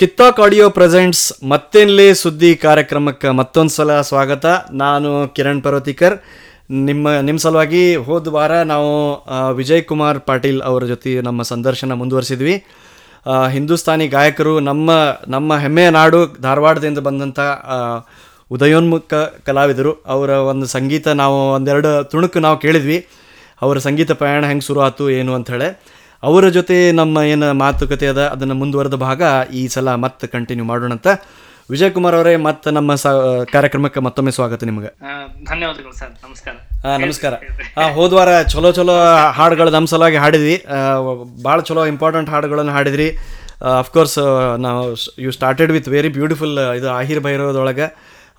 ಕಿತ್ತಾಕ್ 0.00 0.38
audio 0.44 0.64
presents 0.76 1.22
ಮತ್ತೇನ್ಲೇ 1.50 2.06
ಸುದ್ದಿ 2.22 2.50
ಕಾರ್ಯಕ್ರಮಕ್ಕೆ 2.64 3.28
ಮತ್ತೊಂದು 3.38 3.72
ಸಲ 3.76 3.92
ಸ್ವಾಗತ. 4.08 4.46
ನಾನು 4.82 5.10
ಕಿರಣ್ 5.36 5.62
ಪರ್ವತಿಕರ್. 5.66 6.16
ನಿಮ್ಮ 6.88 7.12
ನಿಮ್ಮ 7.28 7.38
ಸಲುವಾಗಿ 7.44 7.82
ಹೋದ 8.06 8.32
ವಾರ 8.36 8.52
ನಾವು 8.72 8.90
ವಿಜಯ್ 9.60 9.84
ಕುಮಾರ್ 9.90 10.18
ಪಾಟೀಲ್ 10.28 10.60
ಅವರ 10.70 10.84
ಜೊತೆ 10.92 11.12
ನಮ್ಮ 11.28 11.42
ಸಂದರ್ಶನ 11.52 11.92
ಮುಂದುವರಿಸಿದ್ವಿ. 12.00 12.56
ಹಿಂದೂಸ್ತಾನಿ 13.54 14.08
ಗಾಯಕರು 14.16 14.54
ನಮ್ಮ 14.68 14.90
ನಮ್ಮ 15.36 15.58
ಹೆಮ್ಮೆಯ 15.64 15.90
ನಾಡು 15.98 16.20
ಧಾರವಾಡದಿಂದ 16.46 17.00
ಬಂದಂಥ 17.08 17.40
ಉದಯೋನ್ಮುಖ 18.56 19.14
ಕಲಾವಿದರು. 19.48 19.92
ಅವರ 20.14 20.30
ಒಂದು 20.52 20.68
ಸಂಗೀತ 20.76 21.08
ನಾವು 21.22 21.38
ಒಂದೆರಡು 21.58 21.92
ತುಣುಕು 22.12 22.40
ನಾವು 22.46 22.58
ಕೇಳಿದ್ವಿ. 22.64 22.98
ಅವರ 23.64 23.78
ಸಂಗೀತ 23.88 24.12
ಪ್ರಯಾಣ 24.22 24.42
ಹೆಂಗೆ 24.50 24.66
ಶುರು 24.66 24.80
ಆಯಿತು, 24.86 25.04
ಏನು 25.18 25.32
ಅಂಥೇಳಿ 25.38 25.68
ಅವರ 26.22 26.48
ಜೊತೆ 26.48 26.76
ನಮ್ಮ 27.00 27.18
ಏನು 27.32 27.48
ಮಾತುಕತೆ 27.64 28.06
ಅದ 28.12 28.20
ಅದನ್ನು 28.34 28.54
ಮುಂದುವರೆದ 28.62 28.98
ಭಾಗ 29.08 29.22
ಈ 29.60 29.62
ಸಲ 29.74 29.94
ಮತ್ತೆ 30.04 30.26
ಕಂಟಿನ್ಯೂ 30.26 30.66
ಮಾಡೋಣ 30.70 30.92
ಅಂತ 30.98 31.08
ವಿಜಯ್ 31.70 31.92
ಕುಮಾರ್ 31.94 32.14
ಅವರೇ 32.14 32.32
ಮತ್ತೆ 32.46 32.70
ನಮ್ಮ 32.76 32.94
ಸ 33.02 33.06
ಕಾರ್ಯಕ್ರಮಕ್ಕೆ 33.52 34.00
ಮತ್ತೊಮ್ಮೆ 34.06 34.32
ಸ್ವಾಗತ 34.36 34.64
ನಿಮಗೆ. 34.64 34.90
ಧನ್ಯವಾದಗಳು 35.50 35.94
ಸರ್ 36.00 36.12
ನಮಸ್ಕಾರ. 36.26 36.54
ಹಾಂ 36.84 37.00
ನಮಸ್ಕಾರ. 37.04 37.34
ಹೋದ್ವಾರ 37.34 37.94
ಹೋದ 37.96 38.12
ವಾರ 38.18 38.42
ಚಲೋ 38.52 38.70
ಚಲೋ 38.78 38.94
ಹಾಡುಗಳು 39.38 39.70
ನಮ್ಮ 39.76 39.86
ಸಲುವಾಗಿ 39.92 40.16
ಹಾಡಿದ್ವಿ. 40.24 40.56
ಭಾಳ 41.46 41.58
ಚಲೋ 41.60 41.84
ಇಂಪಾರ್ಟೆಂಟ್ 41.92 42.30
ಹಾಡುಗಳನ್ನು 42.34 42.72
ಹಾಡಿದ್ರಿ. 42.72 43.08
ಅಫ್ಕೋರ್ಸ್ 43.82 44.18
ನಾವು 44.66 44.82
you 45.24 45.30
started 45.38 45.72
with 45.76 45.88
very 45.96 46.08
beautiful 46.18 46.58
ಇದು 46.78 46.88
ಆಹಿರ್ 46.98 47.20
ಭೈರವದೊಳಗೆ 47.26 47.86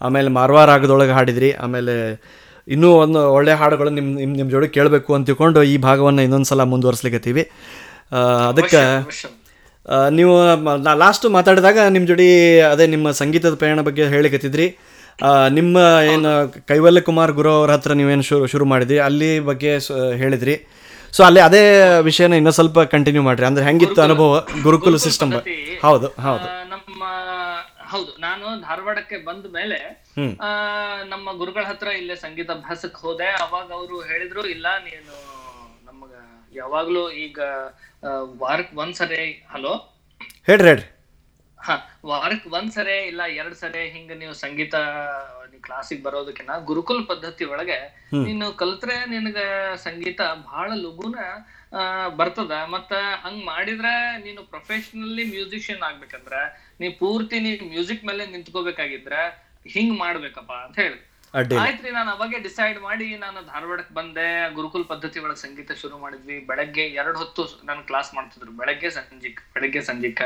ಆಮೇಲೆ 0.01 0.29
ಮಾರ್ವಾರ್ 0.39 0.69
ಆಗದೊಳಗೆ 0.69 1.11
ಹಾಡಿದ್ರಿ 1.11 1.51
ಆಮೇಲೆ 1.65 1.95
ಇನ್ನೂ 2.67 2.91
ಒಂದು 2.95 3.33
ಒಳ್ಳೆ 3.33 3.53
ಹಾಡುಗಳು 3.53 3.89
ನಿಮ್ಮ 3.89 4.17
ನಿಮ್ಮ 4.17 4.35
ನಿಮ್ಮ 4.35 4.49
ಜೋಡಿ 4.49 4.67
ಕೇಳಬೇಕು 4.67 5.13
ಅಂತ 5.13 5.25
ತಿಳ್ಕೊಂಡು 5.25 5.63
ಈ 5.63 5.77
ಭಾಗವನ್ನು 5.77 6.21
ಇನ್ನೊಂದು 6.21 6.45
ಸಲ 6.45 6.63
ಮುಂದುವರಿಸ್ಲಿಕ್ಕತ್ತೀವಿ 6.63 7.43
ಅದಕ್ಕೆ 8.49 8.81
ನೀವು 10.09 10.33
ಲಾಸ್ಟ್ 10.97 11.25
ಮಾತಾಡಿದಾಗ 11.29 11.79
ನಿಮ್ಮ 11.89 12.07
ಜೋಡಿ 12.07 12.27
ಅದೇ 12.71 12.87
ನಿಮ್ಮ 12.87 13.11
ಸಂಗೀತದ 13.11 13.55
ಪ್ರಯಾಣ 13.55 13.81
ಬಗ್ಗೆ 13.81 14.07
ಹೇಳಿಕತ್ತಿದ್ರಿ. 14.07 14.67
ನಿಮ್ಮ 15.49 15.77
ಏನು 16.13 16.31
ಕೈವಲ್ಯ 16.67 17.01
ಕುಮಾರ್ 17.01 17.31
ಗುರು 17.31 17.51
ಅವ್ರ 17.51 17.71
ಹತ್ರ 17.71 17.93
ನೀವೇನು 17.93 18.21
ಶುರು 18.21 18.47
ಶುರು 18.47 18.65
ಮಾಡಿದ್ರಿ 18.65 18.99
ಅಲ್ಲಿ 18.99 19.39
ಬಗ್ಗೆ 19.39 19.79
ಸ- 19.79 19.91
ಹೇಳಿದ್ರಿ. 20.15 20.55
ಸೊ 21.11 21.23
ಅಲ್ಲಿ 21.23 21.39
ಅದೇ 21.39 21.61
ವಿಷಯನ 22.01 22.33
ಇನ್ನೊಂದು 22.33 22.55
ಸ್ವಲ್ಪ 22.55 22.79
ಕಂಟಿನ್ಯೂ 22.79 23.23
ಮಾಡ್ರಿ. 23.23 23.45
ಅಂದ್ರೆ 23.45 23.65
ಹೆಂಗಿತ್ತು 23.65 24.01
ಅನುಭವ? 24.01 24.33
ಗುರುಕುಲ 24.63 24.95
ಸಿಸ್ಟಮ್ 24.97 25.33
ಹೌದು 25.81 26.07
ಹೌದು. 26.21 26.47
ಹೌದು 27.97 28.11
ನಾನು 28.23 28.45
ಧಾರವಾಡಕ್ಕೆ 28.61 29.17
ಬಂದ 29.27 29.45
ಮೇಲೆ 29.53 29.79
ಆ, 30.39 30.49
ನಮ್ಮ 31.11 31.27
ಗುರುಗಳ 31.39 31.63
ಹತ್ರ 31.65 31.89
ಇಲ್ಲೇ 31.99 32.15
ಸಂಗೀತ 32.23 32.49
ಅಭ್ಯಾಸಕ್ಕೆ 32.55 32.99
ಹೋದೆ. 33.01 33.29
ಅವಾಗ 33.43 33.69
ಅವರು 33.77 33.97
ಹೇಳಿದ್ರು 34.09 34.43
ಇಲ್ಲ 34.49 34.67
ನೀನು 34.85 35.15
ನಮಗ 35.87 36.11
ಯಾವಾಗ್ಲೂ 36.53 37.03
ಈಗ 37.23 37.39
ವಾರಕ್ 38.41 38.73
ಒಂದ್ಸರಿ 38.77 39.23
ಹಲೋ? 39.49 39.73
ಹೇಳ್ರಿ 40.47 40.67
ಹೇಳ್ರಿ. 40.67 40.85
ಹ 41.59 41.75
ವಾರಕ್ 42.05 42.45
ಒಂದ್ 42.53 42.73
ಸರೆ 42.73 42.95
ಇಲ್ಲ 43.07 43.21
ಎರಡ್ 43.37 43.55
ಸರಿ 43.57 43.83
ಹಿಂಗ 43.93 44.11
ನೀವು 44.19 44.33
ಸಂಗೀತ 44.41 44.75
ಕ್ಲಾಸ್ 44.75 45.63
ಕ್ಲಾಸಿಗೆ 45.67 46.03
ಬರೋದಕ್ಕಿಂತ 46.03 46.55
ಗುರುಕುಲ್ 46.67 47.01
ಪದ್ಧತಿ 47.07 47.43
ಒಳಗೆ 47.45 47.77
ನೀನು 48.19 48.45
ಕಲ್ತ್ರೆ 48.53 48.95
ನಿನಗ 49.11 49.39
ಸಂಗೀತ 49.83 50.19
ಬಹಳ 50.45 50.67
ಲಘುನ 50.83 51.17
ಬರ್ತದ. 52.19 52.53
ಮತ್ತ 52.75 52.91
ಹಂಗ್ 53.23 53.41
ಮಾಡಿದ್ರ 53.45 53.87
ನೀನು 54.25 54.41
ಪ್ರೊಫೆಷನಲಿ 54.51 55.23
ಮ್ಯೂಸಿಷಿಯನ್ 55.33 55.83
ಆಗ್ಬೇಕಂದ್ರ, 55.89 56.35
ನೀ 56.79 56.87
ಪೂರ್ತಿ 57.01 57.39
ನೀ 57.45 57.51
ಮ್ಯೂಸಿಕ್ 57.73 58.03
ಮೇಲೆ 58.09 58.25
ನಿಂತ್ಕೋಬೇಕಾಗಿದ್ರ, 58.33 59.15
ಹಿಂಗ್ 59.65 59.95
ಮಾಡ್ಬೇಕಪ್ಪ 60.03 60.53
ಅಂತ 60.65 60.77
ಹೇಳಿ 60.83 60.99
ಆಯ್ತ್ರಿ 61.63 61.89
ನಾನು 61.97 62.09
ಅವಾಗೆ 62.15 62.37
ಡಿಸೈಡ್ 62.45 62.77
ಮಾಡಿ 62.85 63.07
ನಾನು 63.23 63.39
ಧಾರವಾಡಕ್ಕೆ 63.51 63.93
ಬಂದೆ 63.93 64.25
ಗುರುಕುಲ್ 64.55 64.85
ಪದ್ಧತಿ 64.91 65.17
ಒಳಗೆ 65.23 65.39
ಸಂಗೀತ 65.43 65.71
ಶುರು 65.81 65.97
ಮಾಡಿದ್ವಿ. 66.03 66.37
ಬೆಳಗ್ಗೆ 66.49 66.83
ಎರಡ್ 66.99 67.17
ಹೊತ್ತು 67.21 67.43
ನಾನು 67.69 67.81
ಕ್ಲಾಸ್ 67.89 68.09
ಮಾಡ್ತಿದ್ರು. 68.17 68.51
ಬೆಳಗ್ಗೆ 68.51 68.89
ಸಂಜಿಕ್ 68.97 69.39
ಬೆಳಗ್ಗೆ 69.55 69.81
ಸಂಜಿಕ್. 69.89 70.21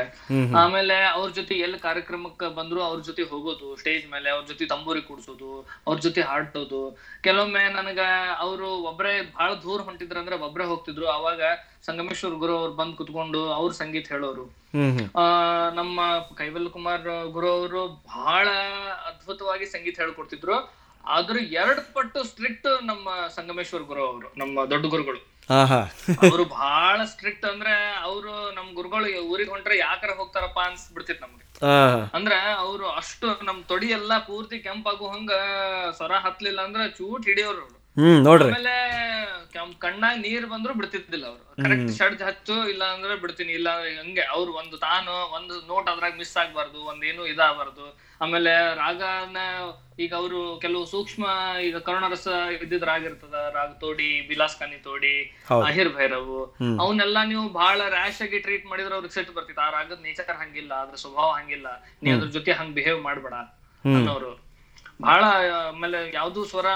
ಆಮೇಲೆ 0.62 0.96
ಅವ್ರ 1.16 1.28
ಜೊತೆ 1.38 1.54
ಎಲ್ಲಿ 1.64 1.78
ಕಾರ್ಯಕ್ರಮಕ್ಕೆ 1.78 2.48
ಬಂದ್ರು 2.58 2.80
ಅವ್ರ 2.88 3.00
ಜೊತೆ 3.08 3.24
ಹೋಗೋದು 3.32 3.68
ಸ್ಟೇಜ್ 3.80 4.06
ಮೇಲೆ 4.14 4.30
ಅವ್ರ 4.34 4.44
ಜೊತೆ 4.52 4.66
ತಂಬೂರಿ 4.72 5.02
ಕೂಡ್ಸೋದು 5.08 5.50
ಅವ್ರ 5.86 5.96
ಜೊತೆ 6.06 6.22
ಹಾಡೋದು 6.30 6.82
ಕೆಲವೊಮ್ಮೆ 7.26 7.64
ನನಗ 7.78 8.00
ಅವರು 8.46 8.70
ಒಬ್ರೇ 8.90 9.14
ಬಹಳ 9.36 9.50
ದೂರ 9.66 9.80
ಹೊಂಟಿದ್ರಂದ್ರೆ 9.80 10.38
ಒಬ್ರೇ 10.48 10.66
ಹೋಗ್ತಿದ್ರು. 10.72 11.06
ಅವಾಗ 11.18 11.42
ಸಂಗಮೇಶ್ವರ್ 11.86 12.36
ಗುರು 12.42 12.54
ಅವ್ರು 12.58 12.74
ಬಂದ್ 12.80 12.96
ಕುತ್ಕೊಂಡು 12.96 13.40
ಅವ್ರ 13.58 13.70
ಸಂಗೀತ 13.82 14.06
ಹೇಳೋರು. 14.14 14.44
ಆ 15.22 15.24
ನಮ್ಮ 15.80 16.00
ಕೈವಲ್ 16.40 16.70
ಕುಮಾರ್ 16.76 17.08
ಗುರು 17.36 17.48
ಅವರು 17.56 17.82
ಬಹಳ 18.12 18.46
ಅದ್ಭುತವಾಗಿ 19.08 19.66
ಸಂಗೀತ 19.74 20.00
ಹೇಳ್ಕೊಡ್ತಿದ್ರು. 20.04 20.56
ಆದ್ರೂ 21.06 21.38
ಎರಡ್ 21.38 21.94
ಪಟ್ಟು 21.94 22.24
ಸ್ಟ್ರಿಕ್ಟ್ 22.24 22.82
ನಮ್ಮ 22.82 23.28
ಸಂಗಮೇಶ್ವರ್ 23.34 23.82
ಗುರು 23.82 24.06
ಅವರು 24.06 24.32
ನಮ್ಮ 24.36 24.64
ದೊಡ್ಡ 24.64 24.86
ಗುರುಗಳು. 24.86 25.18
ಅವರು 26.22 26.44
ಬಹಳ 26.44 27.04
ಸ್ಟ್ರಿಕ್ಟ್ 27.04 27.44
ಅಂದ್ರೆ 27.44 27.94
ಅವರು 27.94 28.54
ನಮ್ 28.54 28.72
ಗುರುಗಳು 28.74 29.24
ಊರಿಗೆ 29.24 29.50
ಹೊಂಟ್ರೆ 29.50 29.78
ಯಾಕರ 29.78 30.10
ಹೋಗ್ತಾರಪ್ಪ 30.10 30.58
ಅನ್ಸ್ಬಿಡ್ತಿತ್ 30.58 31.20
ನಮ್ಗೆ. 31.20 31.46
ಅಂದ್ರ 32.14 32.32
ಅವ್ರು 32.58 32.88
ಅಷ್ಟು 32.90 33.44
ನಮ್ 33.44 33.64
ತೊಡಿ 33.64 33.86
ಎಲ್ಲಾ 33.86 34.18
ಪೂರ್ತಿ 34.18 34.58
ಕೆಂಪಾಗು 34.58 35.08
ಹಂಗ 35.08 35.32
ಸ್ವರ 35.96 36.12
ಹತ್ಲಿಲ್ಲ 36.12 36.60
ಅಂದ್ರ 36.60 36.86
ಚೂಟ್ 36.86 37.24
ಹಿಡಿಯೋರು 37.24 37.60
ಅವ್ರು. 37.60 37.81
ಹ್ಮ್ 37.96 38.18
ನೋಡ್ರಿ. 38.26 38.50
ಆಮೇಲೆ 38.50 38.74
ಕಣ್ಣಾಗ 39.84 40.14
ನೀರ್ 40.24 40.46
ಬಂದ್ರು 40.52 40.72
ಬಿಡ್ತಿದ್ದಿಲ್ಲ 40.78 41.24
ಅವ್ರು. 41.30 41.42
ಕರೆಕ್ಟ್ 41.64 41.90
ಶಡ್ಜ್ 41.98 42.22
ಹಚ್ಚು 42.28 42.54
ಇಲ್ಲ 42.72 42.84
ಅಂದ್ರೆ 42.94 43.14
ಬಿಡ್ತೀನಿ 43.22 43.52
ಇಲ್ಲ 43.58 43.68
ಹಂಗೆ. 44.02 44.24
ಅವ್ರ 44.34 44.48
ಒಂದು 44.60 44.76
ತಾನು 44.86 45.14
ಒಂದು 45.38 45.54
ನೋಟ್ 45.70 45.88
ಅದ್ರಾಗ 45.92 46.14
ಮಿಸ್ 46.20 46.34
ಆಗ್ಬಾರ್ದು 46.42 46.78
ಒಂದೇನು 46.90 47.10
ಏನು 47.12 47.32
ಇದಾಗಬಾರ್ದು. 47.32 47.86
ಆಮೇಲೆ 48.24 48.52
ರಾಗನ 48.80 49.38
ಈಗ 50.04 50.12
ಅವರು 50.20 50.40
ಕೆಲವು 50.64 50.84
ಸೂಕ್ಷ್ಮ 50.92 51.24
ಈಗ 51.66 51.76
ಕರುಣರಸ 51.88 52.26
ಇದ್ದಿದ್ರಾಗಿರ್ತದ 52.64 53.34
ರಾಗ 53.58 53.70
ತೋಡಿ 53.84 54.08
ಬಿಲಾಸ್ 54.28 54.56
ಖಾನಿ 54.60 54.78
ತೋಡಿ 54.88 55.14
ಹೌದು. 55.48 55.64
ಅಹಿರ್ 55.70 55.90
ಭೈರವ್. 55.98 56.32
ಅವನ್ನೆಲ್ಲ 56.84 57.18
ನೀವು 57.32 57.44
ಬಹಳ 57.60 57.80
ರ್ಯಾಶ್ 57.96 58.20
ಆಗಿ 58.26 58.40
ಟ್ರೀಟ್ 58.46 58.66
ಮಾಡಿದ್ರೆ 58.70 58.96
ಅವ್ರಿಗೆ 58.98 59.14
ಸೆಟ್ 59.18 59.32
ಬರ್ತಿತ್ತು. 59.38 59.62
ಆ 59.66 59.70
ರಾಗದ 59.78 60.00
ನೇಚರ್ 60.08 60.38
ಹಂಗಿಲ್ಲ 60.42 60.72
ಅದ್ರ 60.84 60.96
ಸ್ವಭಾವ 61.04 61.28
ಹಂಗಿಲ್ಲ. 61.40 61.68
ನೀ 62.02 62.10
ಅದ್ರ 62.16 62.30
ಜೊತೆ 62.38 62.52
ಹಂಗ್ 62.60 62.74
ಬಿಹೇವ್ 62.80 63.02
ಮಾಡ್ಬೇಡ 63.08 63.34
ಅನ್ನೋರು. 63.84 64.32
ಬಹಳ 65.04 65.22
ಆಮೇಲೆ 65.58 65.98
ಯಾವ್ದು 66.14 66.40
ಸ್ವರ 66.52 66.68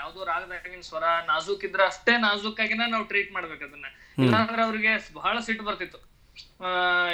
ಯಾವ್ದು 0.00 0.20
ರಾಗದಾಗಿನ 0.30 0.82
ಸ್ವರ 0.90 1.04
ನಾಜೂಕ್ 1.30 1.64
ಇದ್ರ 1.68 1.80
ಅಷ್ಟೇ 1.92 2.14
ನಾಜೂಕ್ 2.26 2.60
ಆಗಿನ 2.64 2.82
ನಾವು 2.94 3.04
ಟ್ರೀಟ್ 3.10 3.30
ಮಾಡ್ಬೇಕು 3.36 3.64
ಅದನ್ನ. 3.68 3.88
ಇಲ್ಲಾಂದ್ರೆ 4.24 4.62
ಅವ್ರಿಗೆ 4.66 4.92
ಬಹಳ 5.18 5.34
ಸಿಟ್ಟು 5.46 5.64
ಬರ್ತಿತ್ತು. 5.68 5.98
ಆ 6.66 6.70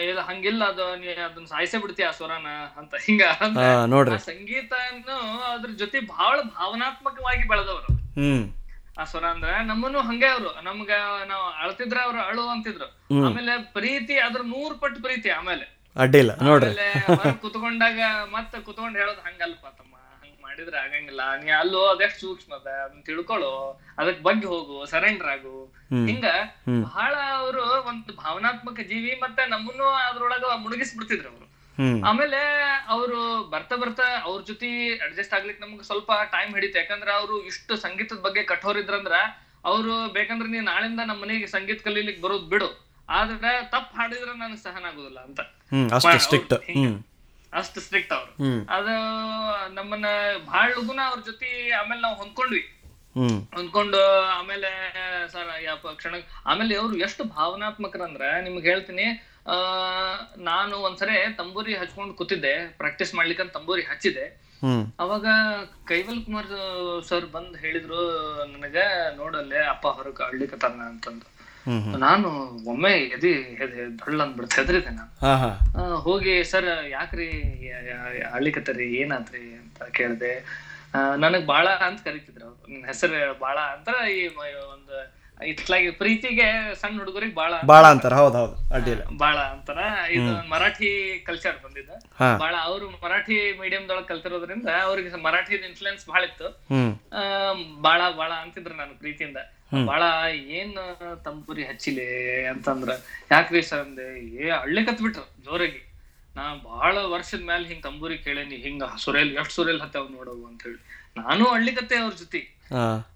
ಇಲ್ಲ 0.09 0.21
ಹಂಗಿಲ್ಲ 0.29 0.63
ಅದು 0.73 0.85
ನೀ 1.01 1.07
ಅದನ್ನ 1.27 1.47
ಸಾಯಿಸೇ 1.53 1.79
ಬಿಡ್ತೀಯ 1.83 2.07
ಆ 2.11 2.15
ಸ್ವರನ 2.19 2.49
ಅಂತ. 2.81 2.95
ಹಿಂಗ 3.07 3.23
ನೋಡ್ರಿ. 3.95 4.15
ಆ 4.15 4.25
ಸಂಗೀತನು 4.31 5.17
ಅದ್ರ 5.53 5.71
ಜೊತೆ 5.83 6.01
ಬಹಳ 6.13 6.37
ಭಾವನಾತ್ಮಕವಾಗಿ 6.57 7.45
ಬೆಳೆದವರು. 7.53 7.91
ಆ 9.01 9.05
ಸ್ವರ 9.11 9.25
ಅಂದ್ರೆ 9.35 9.55
ನಮ್ಮನ್ನು 9.71 10.01
ಹಂಗೆ 10.09 10.29
ಅವ್ರು. 10.35 10.51
ನಮ್ಗ 10.63 10.91
ನಾವ್ 11.31 11.47
ಅಳ್ತಿದ್ರ 11.63 11.99
ಅವ್ರು 12.09 12.21
ಅಳು 12.31 12.45
ಅಂತಿದ್ರು. 12.49 12.89
ಆಮೇಲೆ 13.29 13.55
ಪ್ರೀತಿ 13.79 14.17
ಅದ್ರ 14.27 14.43
ನೂರ್ 14.53 14.77
ಪಟ್ಟು 14.83 15.01
ಪ್ರೀತಿ 15.03 15.31
ಆಮೇಲೆ. 15.39 15.67
ಅಡ್ಡಿಲ್ಲ 15.97 16.33
ನೋಡ್ರಿ. 16.49 16.71
ಕುತ್ಕೊಂಡಾಗ 17.43 17.99
ಮತ್ತ 18.37 18.55
ಕುತ್ಕೊಂಡ್ 18.67 18.97
ಹೇಳೋದು 19.01 19.21
ಹಂಗಲ್ಪ 19.21 19.65
ತಮ್ಮ. 19.79 19.95
ಮಾಡಿದ್ರೆ 20.55 20.79
ಆಗಂಗಿಲ್ಲ. 20.85 21.23
ನೀ 21.43 21.49
ಅಲ್ಲೋ 21.61 21.81
ಅದೆಷ್ಟ್ 21.93 22.21
ಸೂಕ್ಷ್ಮ 22.25 22.53
ಅದ? 22.59 22.69
ತಿಳ್ಕೊಳ್ಳೋ 23.07 23.53
ಅದಕ್ 24.01 24.21
ಬಗ್ಗೆ 24.27 24.47
ಹೋಗು 24.53 24.77
ಸರೆಂಡರ್ 24.93 25.31
ಆಗು. 25.35 25.55
ಹಿಂಗ 26.09 26.27
ಬಹಳ 26.89 27.15
ಅವರು 27.39 27.65
ಒಂದು 27.91 28.13
ಭಾವನಾತ್ಮಕ 28.23 28.81
ಜೀವಿ 28.91 29.13
ಮತ್ತೆ 29.25 29.43
ನಮ್ಮನ್ನು 29.55 29.87
ಅದ್ರೊಳಗ 30.09 30.45
ಮುಳುಗಿಸ್ಬಿಡ್ತಿದ್ರು 30.65 31.29
ಅವರು. 31.33 31.47
ಆಮೇಲೆ 32.09 32.41
ಅವರು 32.95 33.21
ಬರ್ತಾ 33.55 33.77
ಬರ್ತಾ 33.83 34.07
ಅವ್ರ 34.29 34.39
ಜೊತೆ 34.51 34.69
ಅಡ್ಜಸ್ಟ್ 35.07 35.35
ಆಗ್ಲಿಕ್ಕೆ 35.39 35.63
ನಮ್ಗೆ 35.65 35.87
ಸ್ವಲ್ಪ 35.91 36.11
ಟೈಮ್ 36.35 36.53
ಹಿಡಿತು. 36.59 36.79
ಯಾಕಂದ್ರೆ 36.83 37.13
ಅವರು 37.21 37.37
ಇಷ್ಟು 37.51 37.75
ಸಂಗೀತದ 37.87 38.21
ಬಗ್ಗೆ 38.27 38.45
ಕಠೋರ್ 38.53 38.79
ಇದ್ರಂದ್ರ 38.83 39.17
ಅವ್ರು 39.73 39.95
ಬೇಕಂದ್ರೆ 40.19 40.49
ನೀ 40.55 40.61
ನಾಳಿಂದ 40.73 41.01
ನಮ್ಮ 41.11 41.21
ಮನೆಗೆ 41.25 41.49
ಸಂಗೀತ 41.57 41.81
ಕಲೀಲಿಕ್ಕೆ 41.89 42.23
ಬರೋದ್ 42.27 42.47
ಬಿಡು. 42.55 42.71
ಆದ್ರೆ 43.09 43.53
ತಪ್ಪು 43.75 43.93
ಹಾಡಿದ್ರೆ 43.99 44.33
ನನಗೆ 44.43 44.63
ಸಹನ 44.67 44.87
ಆಗುದಿಲ್ಲ 44.93 45.19
ಅಂತ 45.29 45.41
ಅಷ್ಟು 47.55 47.79
ಸ್ಟ್ರಿಕ್ಟ್ 47.81 48.13
ಅವ್ರು. 48.13 48.33
ಅದು 48.77 48.95
ನಮ್ಮನ್ನ 49.75 50.07
ಬಹಳ 50.47 50.69
ಲಗುನ 50.77 51.01
ಅವ್ರ 51.11 51.21
ಜೊತೆ 51.27 51.51
ಆಮೇಲೆ 51.81 52.01
ನಾವು 52.01 52.17
ಹೊಂದ್ಕೊಂಡ್ವಿ. 52.17 52.63
ಹೊಂದ್ಕೊಂಡು 53.57 54.01
ಆಮೇಲೆ 54.39 54.71
ಸರ್ 55.33 55.51
ಯಾವ 55.65 55.93
ಕ್ಷಣ 55.95 56.15
ಆಮೇಲೆ 56.47 56.75
ಅವ್ರು 56.77 56.95
ಎಷ್ಟು 56.99 57.25
ಭಾವನಾತ್ಮಕರಂದ್ರ 57.37 58.25
ನಿಮ್ಗೆ 58.47 58.67
ಹೇಳ್ತೀನಿ 58.71 59.07
ಆ 59.47 59.57
ನಾನು 60.49 60.75
ಒಂದ್ಸರಿ 60.79 61.17
ತಂಬೂರಿ 61.37 61.73
ಹಚ್ಕೊಂಡು 61.75 62.15
ಕೂತಿದ್ದೆ 62.15 62.55
ಪ್ರಾಕ್ಟೀಸ್ 62.81 63.13
ಮಾಡ್ಲಿಕ್ಕೆ 63.15 63.45
ತಂಬೂರಿ 63.57 63.83
ಹಚ್ಚಿದೆ 63.83 64.25
ಅವಾಗ 64.99 65.27
ಕೈವಲ್ 65.85 66.21
ಕುಮಾರ್ 66.25 66.51
ಸರ್ 67.09 67.27
ಬಂದ್ 67.27 67.57
ಹೇಳಿದ್ರು 67.57 68.01
ನನಗ 68.53 68.77
ನೋಡಲ್ಲೇ 69.17 69.61
ಅಪ್ಪ 69.65 69.87
ಹೊರಗ 69.99 70.21
ಅಳ್ಲಿಕತ್ತಾನ 70.23 70.83
ಅಂತಂದು. 70.93 71.27
ನಾನು 71.99 72.29
ಒಮ್ಮೆ 72.69 72.91
ಎದಿ 72.91 73.33
ಡೊಳ್ಳ 73.97 74.23
ಅಂದ್ಬಿಡ್ತು 74.23 74.57
ಹೆದರಿದೆ 74.61 74.91
ನಾನು. 74.91 75.97
ಹೋಗಿ 75.97 76.45
ಸರ್ 76.45 76.89
ಯಾಕ್ರಿ 76.91 77.29
ಅಳ್ಲಿಕತ್ತರಿ 78.35 78.87
ಏನಾತ್ರಿ? 78.95 79.43
ಅಂತ 79.55 79.83
ಕೇಳ್ದೆ. 79.83 80.33
ನನಗ್ 81.17 81.47
ಬಾಳ 81.47 81.69
ಅಂತ 81.69 82.05
ಕರಿತಿದ್ರು 82.05 82.47
ಅವ್ರು. 82.47 82.73
ನಿನ್ 82.73 82.87
ಹೆಸರು 82.87 83.39
ಬಾಳ 83.39 83.59
ಅಂತ 83.59 83.89
ಈ 84.11 84.27
ಒಂದು 84.73 85.25
ಇತ್ಲಾಗಿ 85.47 85.91
ಪ್ರೀತಿಗೆ 85.91 86.75
ಸಣ್ಣ 86.75 86.99
ಹುಡುಗರಿಗೆ 86.99 87.35
ಬಾಳ 87.35 87.55
ಬಾಳ 87.67 87.87
ಅಂತಾರ. 87.87 88.15
ಹೌದು 88.15 88.37
ಹೌದು. 88.39 88.75
ಅಡ್ಡಿಲ್ಲ. 88.75 89.05
ಬಾಳ 89.19 89.37
ಅಂತಾರ. 89.37 89.79
ಇದು 90.11 90.51
ಮರಾಠಿ 90.51 91.23
ಕಲ್ಚರ್ 91.27 91.65
ಬಂದಿದ್ದ. 91.65 91.91
ಬಾಳ 92.39 92.55
ಅವರು 92.63 92.91
ಮರಾಠಿ 92.91 93.59
ಮೀಡಿಯಂ 93.61 93.89
ದೊಳಗ್ 93.89 94.07
ಕಲ್ತಿರೋದ್ರಿಂದ 94.07 94.69
ಅವ್ರಿಗೆ 94.83 95.23
ಮರಾಠಿ 95.23 95.55
ಇನ್ಫ್ಲುಯೆನ್ಸ್ 95.55 96.07
ಬಹಳ 96.09 96.25
ಇತ್ತು. 96.25 96.49
ಬಾಳ 97.83 98.03
ಬಾಳ 98.17 98.33
ಅಂತಿದ್ರು 98.33 98.75
ನಾನು 98.75 98.99
ಪ್ರೀತಿಯಿಂದ. 98.99 99.37
ಬಾಳ 99.87 100.03
ಏನ್ 100.59 100.75
ತಂಬೂರಿ 101.25 101.65
ಹಚ್ಚಿಲೆ 101.65 102.07
ಅಂತಂದ್ರ 102.49 102.91
ಯಾಕ್ರಿ 103.31 103.63
ಸರ್ 103.63 103.83
ಅಂದೆ 103.87 104.07
ಏ 104.37 104.51
ಹಳ್ಳಿ 104.57 104.83
ಕತ್ಬಿಟ್ರು 104.87 105.25
ಜೋರಾಗಿ. 105.45 105.81
ನಾ 106.35 106.45
ಬಹಳ 106.65 106.95
ವರ್ಷದ 107.13 107.43
ಮ್ಯಾಲ 107.43 107.65
ಹಿಂಗ್ 107.65 107.83
ತಂಬೂರಿ 107.83 108.17
ಕೇಳೇನಿ 108.19 108.57
ಹಿಂಗ 108.63 108.85
ಸುರೇಲ್ 108.97 109.31
ಎಷ್ಟ್ 109.41 109.53
ಸುರೇಲ್ 109.53 109.81
ಹತ್ತಾವ್ 109.81 110.09
ನೋಡವು 110.13 110.43
ಅಂತ 110.47 110.61
ಹೇಳಿ. 110.67 110.81
ನಾನು 111.19 111.45
ಅಳ್ಳಿಕತ್ತೆ 111.51 111.97
ಅವ್ರ 111.97 112.15
ಜೊತೆ. 112.15 112.41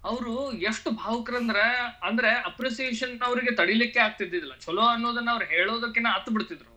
ಅವ್ರು 0.04 0.32
ಎಷ್ಟು 0.70 0.88
ಭಾವುಕರಂದ್ರ 1.00 1.60
ಅಂದ್ರೆ 2.02 2.30
ಅಪ್ರಿಸಿಯೇಷನ್ 2.50 3.14
ಅವ್ರಿಗೆ 3.22 3.52
ತಡಿಲಿಕ್ಕೆ 3.56 4.00
ಆಗ್ತಿದ್ದಿಲ್ಲ 4.00 4.52
ಚಲೋ 4.64 4.84
ಅನ್ನೋದನ್ನ 4.86 5.30
ಅವ್ರು 5.30 5.46
ಹೇಳೋದಕ್ಕಿನ್ನ 5.46 6.08
ಹತ್ತು 6.16 6.30
ಬಿಡ್ತಿದ್ರು 6.30 6.74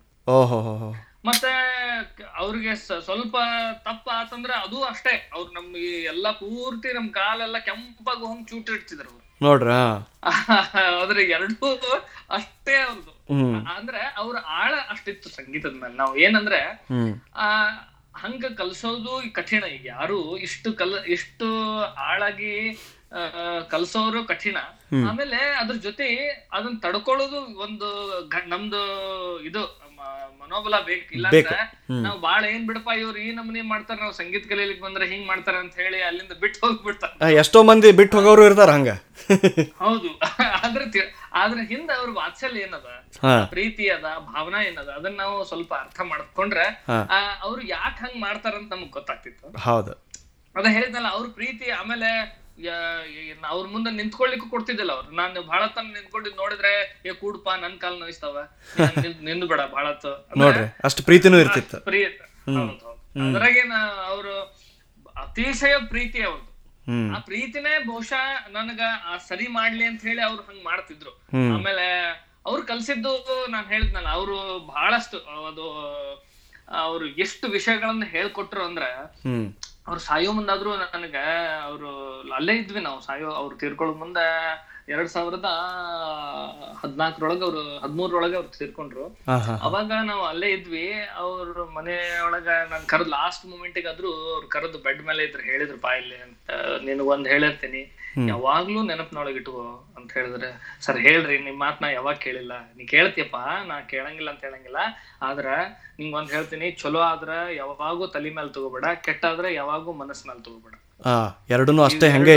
ಮತ್ತೆ 1.26 1.52
ಅವ್ರಿಗೆ 2.36 2.72
ಸ್ವಲ್ಪ 3.08 3.36
ತಪ್ಪ 3.84 4.08
ಆತಂದ್ರ 4.14 4.52
ಅದು 4.66 4.78
ಅಷ್ಟೇ. 4.84 5.14
ಅವ್ರು 5.34 5.50
ನಮ್ಗೆ 5.54 5.82
ಈ 5.88 5.92
ಎಲ್ಲಾ 6.14 6.32
ಪೂರ್ತಿ 6.40 6.90
ನಮ್ 6.94 7.10
ಕಾಲೆಲ್ಲ 7.18 7.58
ಕೆಂಪಾಗಿ 7.68 8.24
ಹೋಗಿ 8.26 8.44
ಚೂಟ್ 8.50 8.70
ಇಡ್ತಿದ್ರು 8.70 9.10
ಅವ್ರು. 9.10 9.26
ನೋಡ್ರಿ? 9.42 9.78
ಹಾ 10.30 10.58
ಆದ್ರೆ 11.02 11.22
ಎರಡೂ 11.24 11.68
ಅಷ್ಟೇ 12.30 12.76
ಒಂದು. 12.84 13.12
ಅಂದ್ರೆ 13.76 14.02
ಅವ್ರ 14.18 14.36
ಆಳ 14.46 14.74
ಅಷ್ಟಿತ್ತು 14.90 15.30
ಸಂಗೀತದ 15.30 15.76
ಮೇಲೆ. 15.82 15.96
ನಾವು 15.96 16.16
ಏನಂದ್ರೆ 16.16 16.60
ಆ 17.36 17.48
ಹಂಗ 18.16 18.46
ಕಲ್ಸೋದು 18.58 19.14
ಕಠಿಣ 19.34 19.64
ಈಗ. 19.64 19.86
ಯಾರು 19.86 20.38
ಇಷ್ಟು 20.38 20.74
ಕಲ್ 20.74 20.96
ಇಷ್ಟು 21.08 21.48
ಆಳಾಗಿ 22.10 22.54
ಕಲ್ಸೋರು 23.68 24.24
ಕಠಿಣ. 24.24 24.58
ಆಮೇಲೆ 25.10 25.40
ಅದ್ರ 25.62 25.76
ಜೊತೆ 25.76 26.08
ಅದನ್ನ 26.54 26.78
ತಡ್ಕೊಳ್ಳೋದು 26.80 27.40
ಒಂದು 27.64 27.90
ನಮ್ದು 28.48 28.82
ಇದು 29.44 29.62
ಮನೋಬಲ 30.42 30.76
ಬೇಕು 30.90 31.10
ಇಲ್ಲ 31.16 31.28
ನಾವು 32.06 32.18
ಬಾಳ 32.26 32.42
ಏನ್ 32.46 32.64
ಬಿಡಪ್ಪ 32.68 32.90
ಇವ್ರು 33.02 33.20
ಈ 33.26 33.30
ನಮೂನಿ 33.32 33.62
ಮಾಡ್ತಾರ 33.72 33.98
ನಾವು 34.00 34.16
ಸಂಗೀತ 34.20 34.44
ಕಲೀಲಿಕ್ 34.50 34.82
ಬಂದ್ರೆ 34.82 35.06
ಹಿಂಗ್ 35.12 35.26
ಮಾಡ್ತಾರ 35.28 35.56
ಅಂತ 35.56 35.76
ಹೇಳಿ 35.76 36.00
ಅಲ್ಲಿಂದ 36.02 36.36
ಬಿಟ್ಟು 36.44 36.60
ಹೋಗ್ಬಿಡ್ತಾರ. 36.66 37.30
ಎಷ್ಟೋ 37.42 37.60
ಮಂದಿ 37.70 37.92
ಬಿಟ್ಟು 37.92 38.18
ಹೋಗೋರು 38.18 38.44
ಇರ್ತಾರ 38.46 38.70
ಹಂಗ. 38.70 38.92
ಹೌದು. 39.84 40.10
ಆದ್ರೆ 40.62 40.86
ಆದ್ರೆ 41.34 41.62
ಹಿಂದ 41.66 41.90
ಅವ್ರ 42.00 42.10
ವಾತ್ಸಲ್ಯ 42.14 42.66
ಏನದ? 42.68 42.88
ಪ್ರೀತಿ 43.50 43.86
ಅದ 43.90 44.06
ಭಾವನಾ 44.34 44.62
ಏನದ? 44.64 44.90
ಅದನ್ನ 44.90 45.18
ನಾವು 45.18 45.38
ಸ್ವಲ್ಪ 45.46 45.74
ಅರ್ಥ 45.84 46.00
ಮಾಡ್ಕೊಂಡ್ರೆ 46.12 46.66
ಅವ್ರು 47.42 47.62
ಯಾಕೆ 47.68 48.00
ಹಂಗ್ 48.06 48.20
ಮಾಡ್ತಾರಂತ 48.22 48.72
ನಮಗ್ 48.74 48.94
ಗೊತ್ತಾಗ್ತಿತ್ತು. 49.00 49.48
ಹೌದು. 49.70 49.94
ಅದ 50.56 50.66
ಹೇಳಿದ್ನಲ್ಲ 50.76 51.10
ಅವ್ರ 51.18 51.28
ಪ್ರೀತಿ 51.40 51.68
ಆಮೇಲೆ 51.80 52.10
ಅವ್ರ 53.54 53.64
ಮುಂದೆ 53.74 53.90
ನಿಂತ್ಕೊಳ್ಳಿಕ್ಕೂ 54.00 54.48
ಕೊಡ್ತಿದ್ದಿಲ್ಲ 54.50 54.92
ಅವ್ರು. 54.98 55.10
ನಾನು 55.16 55.42
ಬಹಳ 55.42 55.62
ತನ 55.76 55.86
ನಿಂತ್ಕೊಂಡಿದ್ 55.98 56.38
ನೋಡಿದ್ರೆ 56.42 56.72
ಏ 57.06 57.14
ಕೂಡಪ್ಪ 57.22 57.50
ನನ್ 57.64 57.78
ಕಾಲ್ 57.84 57.98
ನೋಯಿಸ್ತಾವ. 58.00 58.38
ನಿಂದು 59.28 59.48
ಬೇಡ 59.48 59.62
ಬಹಳ 59.76 59.86
ನೋಡ್ರಿ 60.44 60.66
ಅಷ್ಟು 60.84 61.04
ಪ್ರೀತಿನೂ 61.10 61.40
ಇರ್ತಿತ್ತು. 61.44 61.78
ಅದ್ರಾಗೇನ 63.28 63.76
ಅವರು 64.10 64.34
ಅತಿಶಯ 65.24 65.76
ಪ್ರೀತಿ 65.94 66.20
ಅವ್ರದ್ದು 66.30 66.50
ಆ 67.16 67.18
ಪ್ರೀತಿನೇ 67.30 67.74
ಬಹುಶಃ 67.88 68.26
ನನಗ 68.50 68.82
ಆ 69.06 69.18
ಸರಿ 69.30 69.48
ಮಾಡ್ಲಿ 69.58 69.86
ಅಂತ 69.86 70.02
ಹೇಳಿ 70.10 70.22
ಅವ್ರು 70.22 70.42
ಹಂಗ್ 70.44 70.64
ಮಾಡ್ತಿದ್ರು. 70.66 71.12
ಆಮೇಲೆ 71.56 71.88
ಅವ್ರು 72.50 72.62
ಕಲ್ಸಿದ್ದು 72.64 73.12
ನಾನ್ 73.54 73.68
ಹೇಳಿದ್ನಲ್ಲ 73.74 74.10
ಅವರು 74.10 74.38
ಬಹಳಷ್ಟು 74.60 75.18
ಅದು 75.50 75.66
ಅವ್ರು 76.86 77.06
ಎಷ್ಟು 77.26 77.46
ವಿಷಯಗಳನ್ನ 77.48 78.06
ಹೇಳ್ಕೊಟ್ರು 78.16 78.62
ಅಂದ್ರ 78.66 78.84
ಅವ್ರು 79.86 80.02
ಸಾಯೋ 80.08 80.32
ಮುಂದಾದ್ರು 80.32 80.72
ನನಗ 80.82 81.18
ಅವ್ರು 81.64 81.90
ಅಲ್ಲೇ 82.36 82.54
ಇದ್ವಿ 82.58 82.82
ನಾವು 82.82 83.00
ಸಾಯೋ 83.02 83.30
ಅವ್ರು 83.34 83.56
ತೀರ್ಕೊಳ್ಳೋ 83.62 83.94
ಮುಂದೆ 83.96 84.26
ಎರಡ್ 84.88 85.10
ಸಾವಿರದ 85.10 85.50
ಹದ್ನಾಲ್ಕರೊಳಗ 86.82 87.42
ಅವ್ರು 87.48 87.62
ಹದ್ಮೂರೊಳಗ 87.84 88.34
ಅವ್ರು 88.36 88.50
ತೀರ್ಕೊಂಡ್ರು. 88.58 89.06
ಅವಾಗ 89.68 89.92
ನಾವು 90.10 90.24
ಅಲ್ಲೇ 90.26 90.50
ಇದ್ವಿ 90.52 90.86
ಅವ್ರ 91.24 91.66
ಮನೆಯೊಳಗ 91.78 92.50
ನನ್ 92.72 92.86
ಕರೆದ್ 92.86 93.12
ಲಾಸ್ಟ್ 93.18 93.44
ಮೂಮೆಂಟ್ 93.46 93.78
ಆದ್ರೂ 93.88 94.12
ಅವ್ರು 94.34 94.48
ಕರೆದು 94.48 94.80
ಬೆಡ್ 94.80 95.02
ಮೇಲೆ 95.06 95.24
ಇದ್ರು 95.24 95.44
ಹೇಳಿದ್ರು 95.44 95.78
ಬಾ 95.78 95.92
ಇಲ್ಲಿ 96.02 96.18
ಅಂತ 96.26 96.50
ನಿನಗೊಂದ್ 96.82 97.30
ಹೇಳಿರ್ತೀನಿ. 97.34 97.84
ಯಾವಾಗ್ಲೂ 98.32 98.80
ನೆನಪಿನೊಳಗೆ 98.90 99.38
ಇಟ್ಕೋ 99.42 99.64
ಅಂತ 99.98 100.10
ಹೇಳಿದ್ರೆ 100.18 100.50
ಸರ್ 100.86 101.00
ಹೇಳ್ರಿ 101.08 101.38
ನಿಮ್ 101.48 101.58
ಮಾತ್ 101.64 101.80
ನಾ 101.84 101.88
ಯಾವಾಗ 101.98 102.16
ಕೇಳಿಲ್ಲ? 102.26 102.54
ನೀ 102.78 102.84
ಕೇಳ್ತಿಯಪ್ಪ 102.94 103.38
ನಾ 103.70 103.76
ಕೇಳಂಗಿಲ್ಲ 103.94 104.30
ಅಂತ 104.34 104.42
ಹೇಳಂಗಿಲ್ಲ. 104.48 104.80
ಆದ್ರ 105.28 105.48
ನಿಂಗ್ 106.00 106.16
ಒಂದ್ 106.20 106.32
ಹೇಳ್ತೀನಿ 106.36 106.70
ಚಲೋ 106.82 107.02
ಆದ್ರ 107.12 107.32
ಯಾವಾಗೂ 107.62 108.06
ತಲಿ 108.16 108.32
ಮೇಲೆ 108.38 108.52
ತಗೋಬೇಡ 108.58 108.86
ಕೆಟ್ಟ 109.08 109.24
ಆದ್ರೆ 109.32 109.52
ಯಾವಾಗೂ 109.62 109.94
ಮನಸ್ 110.02 110.24
ಮೇಲೆ 110.30 110.44
ತಗೋಬೇಡ. 110.48 110.76
ಎರಡೂ 111.54 111.54
ಎರಡೂನು 111.56 111.84
ಅಷ್ಟೇ 111.90 112.10
ಹಂಗೆ 112.16 112.36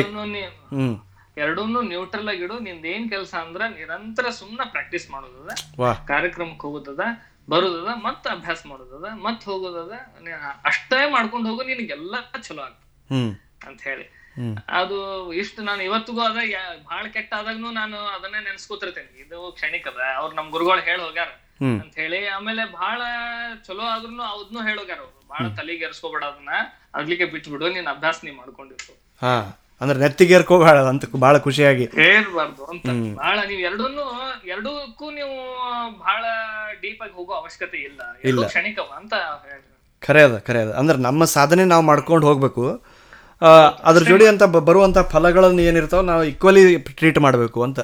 ಎರಡೂನು 1.44 1.80
ನ್ಯೂಟ್ರಲ್ 1.92 2.28
ಆಗಿಡು 2.32 2.56
ನಿಂದ 2.66 2.84
ಏನ್ 2.94 3.06
ಕೆಲಸ 3.12 3.32
ಅಂದ್ರ 3.44 3.62
ನಿರಂತರ 3.78 4.26
ಸುಮ್ನ 4.40 4.62
ಪ್ರಾಕ್ಟೀಸ್ 4.74 5.06
ಮಾಡೋದದ 5.14 5.52
ಕಾರ್ಯಕ್ರಮಕ್ಕೆ 6.10 6.64
ಹೋಗೋದದ 6.66 7.04
ಬರೋದದ 7.52 7.90
ಮತ್ತ 8.04 8.26
ಅಭ್ಯಾಸ 8.34 8.60
ಮಾಡೋದದ 8.72 9.06
ಮತ್ 9.24 9.42
ಹೋಗೋದದ 9.48 9.94
ಅಷ್ಟೇ 10.70 11.00
ಮಾಡ್ಕೊಂಡು 11.14 11.46
ಹೋಗು 11.50 11.64
ನಿನಗೆಲ್ಲ 11.70 12.14
ಚಲೋ 12.46 12.62
ಆಗ್ತದೆ. 12.66 12.86
ಅಂತ 13.68 13.80
ಹೇಳಿ. 13.88 14.06
ಅದು 14.68 14.98
ಇಷ್ಟು 15.32 15.62
ನಾನು 15.62 15.82
ಇವತ್ತಿಗೂ 15.82 16.20
ಅದ 16.20 16.38
ಬಹಳ 16.84 17.06
ಕೆಟ್ಟ 17.06 17.34
ಆದಾಗ್ನು 17.34 17.70
ನಾನು 17.70 17.96
ಅದನ್ನೇ 17.96 18.44
ನೆನ್ಸ್ಕೊತಿರ್ತೇನೆ. 18.44 19.20
ಇದು 19.20 19.52
ಕ್ಷಣಿಕ 19.52 19.88
ಅದ 19.88 20.00
ಅವ್ರು 20.16 20.36
ನಮ್ 20.36 20.50
ಗುರುಗಳು 20.50 20.80
ಹೇಳಿ 20.80 21.02
ಹೋಗ್ಯಾರ. 21.02 21.28
ಅಂತ 21.62 21.94
ಹೇಳಿ 21.96 22.28
ಆಮೇಲೆ 22.28 22.64
ಬಹಳ 22.72 23.00
ಚಲೋ 23.66 23.82
ಆದ್ರೂ 23.82 24.22
ಅದನ್ನು 24.22 24.62
ಹೇಳೋಗ್ಯಾರ 24.62 24.98
ಅವ್ರು. 24.98 25.20
ಬಹಳ 25.28 25.44
ತಲೆಗೆ 25.56 25.84
ಎರ್ಸ್ಕೊಬೇಡ 25.84 26.24
ಅದನ್ನ 26.24 26.48
ಅದ್ಲಿಕ್ಕೆ 26.94 27.24
ಬಿಟ್ಟು 27.24 27.50
ಬಿಡು 27.50 27.68
ನೀನ್ 27.68 27.86
ಅಭ್ಯಾಸ 27.86 28.16
ನೀ 28.24 28.30
ಮಾಡ್ಕೊಂಡಿರ್ತು 28.30 28.92
ಹಾ 29.22 29.34
ಅಂದ್ರೆ 29.80 29.98
ನೆತ್ತಿಗೆ 29.98 30.34
ಏರ್ಕೋಬೇಡ 30.34 30.68
ಅಂತ 30.68 31.04
ಬಹಳ 31.16 31.38
ಖುಷಿಯಾಗಿ. 31.38 31.84
ಏರ್ಬಾರ್ದು 31.84 32.64
ಅಂತ. 32.64 32.84
ಬಹಳ 33.14 33.38
ನೀವ್ 33.48 33.60
ಎರಡನ್ನೂ 33.60 34.04
ಎರಡಕ್ಕೂ 34.44 35.10
ನೀವು 35.10 35.34
ಬಹಳ 35.98 36.24
ಡೀಪ್ 36.80 37.02
ಆಗಿ 37.02 37.12
ಹೋಗೋ 37.12 37.32
ಅವಶ್ಯಕತೆ 37.32 37.76
ಇಲ್ಲ. 37.76 38.00
ಕ್ಷಣಿಕವ 38.46 38.90
ಅಂತ 38.96 39.14
ಖರೆ 40.02 40.22
ಅದ 40.22 40.38
ಖರೆ 40.38 40.60
ಅದ 40.62 40.72
ಅಂದ್ರೆ 40.72 40.98
ನಮ್ಮ 40.98 41.24
ಸಾಧನೆ 41.24 41.64
ನಾವು 41.64 41.82
ಮಾಡ್ಕೊಂಡು 41.82 42.26
ಹೋಗ್ಬೇಕು. 42.26 42.64
ಅದ್ರ 43.82 44.02
ಜೋಡಿ 44.04 44.26
ಅಂತ 44.26 44.42
ಬರುವಂತ 44.44 44.66
ಬರುವಂಥ 44.68 44.98
ಫಲಗಳನ್ನು 44.98 45.62
ಏನಿರ್ತಾವ 45.62 46.00
ನಾವು 46.02 46.24
ಈಕ್ವಲಿ 46.24 46.62
ಟ್ರೀಟ್ 46.78 47.18
ಮಾಡಬೇಕು 47.18 47.62
ಅಂತ. 47.62 47.80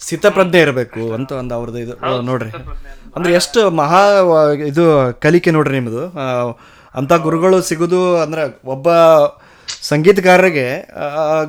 ಸ್ಥಿತಪ್ರಜ್ಞೆ 0.00 0.60
ಇರಬೇಕು 0.60 1.12
ಅಂತ 1.12 1.32
ಒಂದು 1.32 1.54
ಅವ್ರದ್ದು 1.54 1.78
ಇದು 1.78 1.94
ನೋಡ್ರಿ. 2.22 2.50
ಅಂದ್ರೆ 3.16 3.32
ಎಷ್ಟು 3.32 3.70
ಮಹಾ 3.70 4.02
ಇದು 4.66 4.84
ಕಲಿಕೆ 5.20 5.50
ನೋಡ್ರಿ 5.50 5.74
ನಿಮ್ಮದು 5.74 6.02
ಅಂತ 6.04 6.58
ಅಂಥ 6.94 7.12
ಗುರುಗಳು 7.12 7.62
ಸಿಗುದು 7.62 8.18
ಅಂದ್ರೆ 8.18 8.42
ಒಬ್ಬ 8.64 8.88
ಸಂಗೀತಗಾರರಿಗೆ 9.82 10.66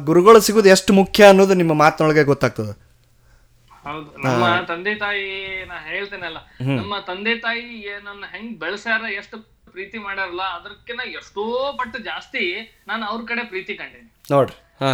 ಗುರುಗಳು 0.05 0.39
ಸಿಗೋದು 0.39 0.69
ಎಷ್ಟು 0.69 0.93
ಮುಖ್ಯ 0.93 1.25
ಅನ್ನೋದು 1.25 1.53
ನಿಮ್ಮ 1.53 1.73
ಮಾತಿನೊಳಗೆ 1.73 2.23
ಗೊತ್ತಾಗ್ತದೆ. 2.23 2.73
ಹೌದು. 3.85 4.09
ನಮ್ಮ 4.23 4.45
ತಂದೆ 4.67 4.95
ತಾಯಿ 4.95 5.23
ನಾ 5.65 5.77
ಹೇಳ್ತೇನಲ್ಲ 5.89 6.37
ನಮ್ಮ 6.77 6.95
ತಂದೆ 7.07 7.35
ತಾಯಿ 7.35 7.63
ಏನನ್ನ 7.87 8.25
ಹೆಂಗ್ 8.31 8.59
ಬೆಳೆಸ್ಯಾರ 8.59 9.01
ಎಷ್ಟು 9.17 9.37
ಪ್ರೀತಿ 9.71 9.97
ಮಾಡ್ಯಾರಲ್ಲ 9.97 10.41
ಅದಕ್ಕಿಂತ 10.41 11.01
ಎಷ್ಟೋ 11.05 11.73
ಪಟ್ಟು 11.77 11.99
ಜಾಸ್ತಿ 11.99 12.43
ನಾನು 12.87 13.05
ಅವ್ರ 13.05 13.21
ಕಡೆ 13.27 13.43
ಪ್ರೀತಿ 13.43 13.73
ಕಂಡೇನಿ. 13.75 14.09
ನೋಡ್ರಿ. 14.31 14.57
ಹಾ. 14.79 14.91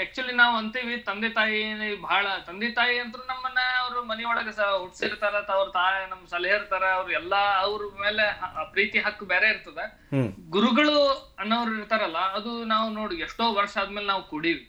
ಆಕ್ಚುಲಿ 0.00 0.32
ನಾವು 0.32 0.56
ಅಂತೀವಿ 0.56 0.96
ತಂದೆ 0.96 1.28
ತಾಯಿ 1.28 1.58
ಬಹಳ 2.00 2.26
ತಂದೆ 2.46 2.70
ತಾಯಿ 2.70 2.98
ಅಂತೂ 2.98 3.18
ನಮ್ಮನ್ನ 3.18 3.58
ಅವ್ರ 3.80 4.00
ಮನೆಯೊಳಗೆ 4.00 4.52
ಸ 4.52 4.60
ಹುಟ್ಸಿರ್ತಾರ 4.78 5.34
ಅವ್ರ 5.48 5.68
ತಾಯಿ 5.68 6.10
ನಮ್ 6.10 6.26
ಸಲಹೆ 6.26 6.54
ಇರ್ತಾರ 6.54 6.84
ಅವ್ರ 6.88 7.12
ಎಲ್ಲಾ 7.12 7.54
ಅವ್ರ 7.58 7.82
ಮೇಲೆ 8.00 8.24
ಆ 8.40 8.62
ಪ್ರೀತಿ 8.62 8.98
ಹಕ್ಕು 8.98 9.26
ಬೇರೆ 9.26 9.48
ಇರ್ತದ. 9.48 9.78
ಗುರುಗಳು 10.50 10.96
ಅನ್ನೋರು 11.38 11.74
ಇರ್ತಾರಲ್ಲ 11.78 12.18
ಅದು 12.18 12.64
ನಾವು 12.64 12.90
ನೋಡಿ 12.90 13.16
ಎಷ್ಟೋ 13.16 13.52
ವರ್ಷ 13.52 13.76
ಆದ್ಮೇಲೆ 13.78 14.06
ನಾವು 14.06 14.22
ಕುಡೀವಿ. 14.22 14.64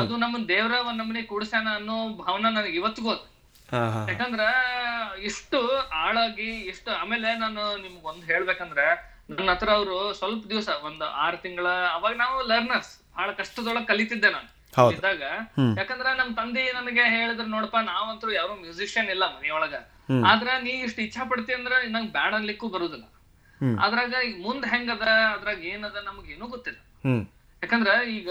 ಅದು 0.00 0.16
ನಮ್ಮ 0.16 0.48
ದೇವ್ರ 0.48 0.72
ಒಂದ್ 0.72 0.98
ನಮ್ಮನೆ 0.98 1.22
ಕೂಡ್ಸ್ಯಾನ 1.22 1.68
ಅನ್ನೋ 1.74 2.08
ಭಾವನೆ 2.16 2.54
ನನಗೆ 2.54 2.76
ಇವತ್ತಿಗೂ 2.76 3.10
ಅದ. 3.10 3.31
ಯಾಕಂದ್ರ 4.08 4.44
ಇಷ್ಟು 5.22 5.58
ಆಳಾಗಿ 6.02 6.48
ಇಷ್ಟು 6.66 6.90
ಆಮೇಲೆ 6.94 7.38
ನಾನು 7.38 7.62
ನಿಮ್ಗೆ 7.82 8.06
ಒಂದ್ 8.06 8.24
ಹೇಳ್ಬೇಕಂದ್ರೆ 8.24 8.86
ನನ್ನ 9.30 9.50
ಹತ್ರ 9.50 9.70
ಅವರು 9.70 10.12
ಸ್ವಲ್ಪ 10.12 10.42
ದಿವಸ 10.46 10.68
ಒಂದ್ 10.82 11.04
ಆರ್ 11.24 11.36
ತಿಂಗಳ 11.36 11.66
ಅವಾಗ 11.92 12.14
ನಾವು 12.16 12.36
ಲರ್ನರ್ಸ್ 12.46 12.92
ಬಹಳ 13.16 13.30
ಕಷ್ಟದೊಳಗೆ 13.32 13.86
ಕಲಿತಿದ್ದೆ 13.86 14.30
ನಾನು. 14.30 14.48
ಇದ್ದಾಗ 14.92 15.22
ಯಾಕಂದ್ರ 15.78 16.06
ನಮ್ 16.14 16.36
ತಂದೆ 16.36 16.72
ನನಗೆ 16.72 17.04
ಹೇಳಿದ್ರು 17.16 17.46
ನೋಡಪ್ಪ 17.46 17.76
ನಾವಂತೂ 17.86 18.30
ಯಾರು 18.32 18.54
ಮ್ಯೂಸಿಷಿಯನ್ 18.56 19.10
ಇಲ್ಲ 19.10 19.24
ಮನೆಯೊಳಗ. 19.36 19.74
ಆದ್ರ 20.26 20.48
ನೀ 20.62 20.72
ಇಷ್ಟ 20.82 20.98
ಇಚ್ಛಾ 20.98 21.24
ಪಡ್ತಿ 21.24 21.52
ಅಂದ್ರ 21.54 21.72
ನಂಗ್ 21.88 22.10
ಬ್ಯಾಡ್ 22.10 22.34
ಅನ್ಲಿಕ್ಕೂ 22.34 22.68
ಬರುದಿಲ್ಲ. 22.68 23.04
ಅದ್ರಾಗ 23.78 24.14
ಈಗ 24.24 24.36
ಮುಂದ್ 24.42 24.66
ಹೆಂಗದ 24.66 25.04
ಅದ್ರಾಗ 25.34 25.60
ಏನದ 25.64 25.98
ನಮ್ಗೆ 26.04 26.32
ಏನೂ 26.32 26.46
ಗೊತ್ತಿಲ್ಲ. 26.46 26.78
ಯಾಕಂದ್ರ 27.62 27.90
ಈಗ 28.14 28.30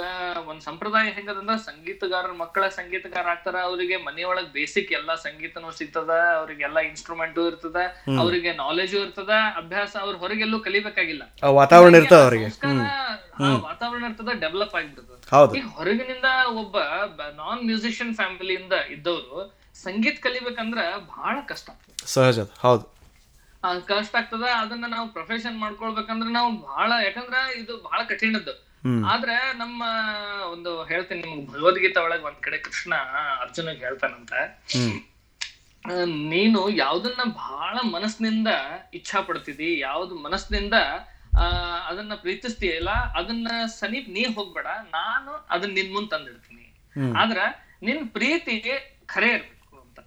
ಒಂದ್ 0.49 0.63
ಸಂಪ್ರದಾಯ 0.65 1.09
ಹೆಂಗದಂದ್ರ 1.09 1.53
ಸಂಗೀತಗಾರರ 1.67 2.33
ಮಕ್ಕಳ 2.41 2.63
ಸಂಗೀತಗಾರ 2.69 3.27
ಆಗ್ತಾರ 3.33 3.57
ಅವ್ರಿಗೆ 3.67 3.97
ಮನೆಯೊಳಗ್ 4.07 4.49
ಬೇಸಿಕ್ 4.55 4.89
ಎಲ್ಲಾ 4.91 5.13
ಸಂಗೀತನೂ 5.23 5.69
ಸಿಗ್ತದ 5.77 6.13
ಅವ್ರಿಗೆ 6.33 6.63
ಎಲ್ಲಾ 6.63 6.81
ಇನ್ಸ್ಟ್ರೂಮೆಂಟ್ 6.87 7.37
ಇರ್ತದ 7.43 7.77
ಅವ್ರಿಗೆ 8.21 8.51
ನಾಲೆಜ್ 8.57 8.95
ಇರ್ತದ 8.99 9.33
ಅಭ್ಯಾಸ 9.61 9.93
ಅವ್ರ 10.01 10.15
ಹೊರಗೆಲ್ಲೂ 10.23 10.57
ಕಲಿಬೇಕಾಗಿಲ್ಲ. 10.65 11.23
ವಾತಾವರಣ 11.59 11.93
ಇರ್ತದ 12.01 12.19
ಅವ್ರಿಗೆ. 12.23 12.49
ವಾತಾವರಣ 13.67 14.01
ಇರ್ತದ 14.09 14.33
ಡೆವಲಪ್ 14.41 14.75
ಆಗಿರ್ತದ 14.75 15.07
ಈಗ 15.59 15.69
ಹೊರಗಿನಿಂದ 15.77 16.31
ಒಬ್ಬ 16.61 16.75
ನಾನ್ 17.37 17.61
ಮ್ಯೂಸಿಷಿಯನ್ 17.65 18.13
ಫ್ಯಾಮಿಲಿಯಿಂದ 18.15 18.77
ಇದ್ದವರು 18.95 19.39
ಸಂಗೀತ 19.79 20.17
ಕಲಿಬೇಕಂದ್ರ 20.23 20.79
ಬಹಳ 21.13 21.35
ಕಷ್ಟ 21.47 21.69
ಸಹಜ 22.15 22.39
ಹೌದು. 22.63 22.83
ಕಷ್ಟ 23.87 24.13
ಆಗ್ತದ 24.15 24.45
ಅದನ್ನ 24.61 24.85
ನಾವು 24.89 25.07
ಪ್ರೊಫೆಷನ್ 25.15 25.57
ಮಾಡ್ಕೊಳ್ಬೇಕಂದ್ರ 25.59 26.27
ನಾವು 26.37 26.51
ಬಹಳ 26.67 26.91
ಯಾಕಂದ್ರ 27.05 27.39
ಇದು 27.57 27.73
ಬಹಳ 27.87 28.01
ಕಠಿಣದ್ದು. 28.03 28.53
ಆದ್ರೆ 28.83 29.53
ನಮ್ಮ 29.53 29.81
ಒಂದು 30.51 30.83
ಹೇಳ್ತೀನಿ 30.83 31.21
ನಿಮ್ಗೆ 31.21 31.47
ಭಗವದ್ಗೀತಾ 31.51 32.01
ಒಳಗ್ 32.01 32.23
ಒಂದ್ 32.23 32.39
ಕಡೆ 32.39 32.57
ಕೃಷ್ಣ 32.57 32.93
ಅರ್ಜುನಿಗೆ 33.39 33.85
ಹೇಳ್ತಾನಂತ. 33.85 34.33
ನೀನು 36.33 36.69
ಯಾವ್ದನ್ನ 36.69 37.23
ಬಹಳ 37.35 37.77
ಮನಸ್ಸಿನಿಂದ 37.91 38.47
ಇಚ್ಛಾ 38.93 39.21
ಪಡ್ತಿದಿ 39.21 39.79
ಯಾವ್ದು 39.79 40.15
ಮನಸ್ಸಿನಿಂದ 40.15 40.73
ಆ 41.37 41.45
ಅದನ್ನ 41.87 42.13
ಪ್ರೀತಿಸ್ತೀಯಲ್ಲ 42.15 42.89
ಅದನ್ನ 42.89 43.47
ಸಮೀಪ್ 43.65 44.09
ನೀ 44.09 44.25
ಹೋಗ್ಬೇಡ 44.25 44.67
ನಾನು 44.93 45.31
ಅದನ್ನ 45.49 45.73
ನಿನ್ 45.73 45.91
ಮುಂದ್ 45.93 46.09
ತಂದಿಡ್ತೀನಿ. 46.09 46.65
ಆದ್ರ 47.15 47.39
ನಿನ್ 47.83 48.09
ಪ್ರೀತಿಗೆ 48.09 48.75
ಖರೆ 49.05 49.29
ಇರ್ಬೇಕು 49.29 49.77
ಅಂತ. 49.81 49.99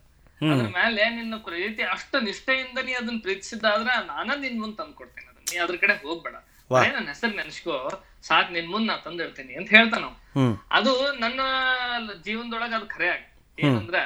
ಅದ್ರ 0.52 0.66
ಮೇಲೆ 0.80 1.10
ನಿನ್ನ 1.10 1.36
ಪ್ರೀತಿ 1.36 1.82
ಅಷ್ಟು 1.82 2.20
ನಿಷ್ಠೆಯಿಂದ 2.20 2.78
ನೀ 2.78 2.92
ಅದನ್ನ 2.92 3.18
ಪ್ರೀತಿಸಿದ್ದಾದ್ರ 3.18 3.88
ನಾನ 4.06 4.30
ನಿನ್ 4.34 4.60
ಮುಂದ್ 4.60 4.76
ತಂದ್ಕೊಡ್ತೀನಿ 4.76 5.28
ಅದನ್ನ. 5.28 5.46
ನೀ 5.52 5.56
ಅದ್ರ 5.56 5.76
ಕಡೆ 5.76 5.94
ಹೋಗ್ಬೇಡ. 6.06 6.36
ನನ್ನ 6.90 7.08
ಹೆಸರು 7.08 7.36
ನೆನ್ಸ್ಕೋ. 7.36 7.76
ಸಾಕ್ 8.22 8.52
ನಿನ್ 8.52 8.68
ಮುಂದ್ 8.68 8.86
ನಾ 8.86 8.96
ತಂದಿಡ್ತೀನಿ 8.96 9.54
ಅಂತ 9.54 9.68
ಹೇಳ್ತಾನ 9.70 10.02
ನಾವು 10.02 10.14
ಅದು 10.70 10.92
ನನ್ನ 11.18 11.40
ಜೀವನದೊಳಗ 12.22 12.72
ಅದು 12.74 12.86
ಖರೆ 12.86 13.08
ಆಗ 13.08 13.22
ಏನಂದ್ರ 13.58 13.98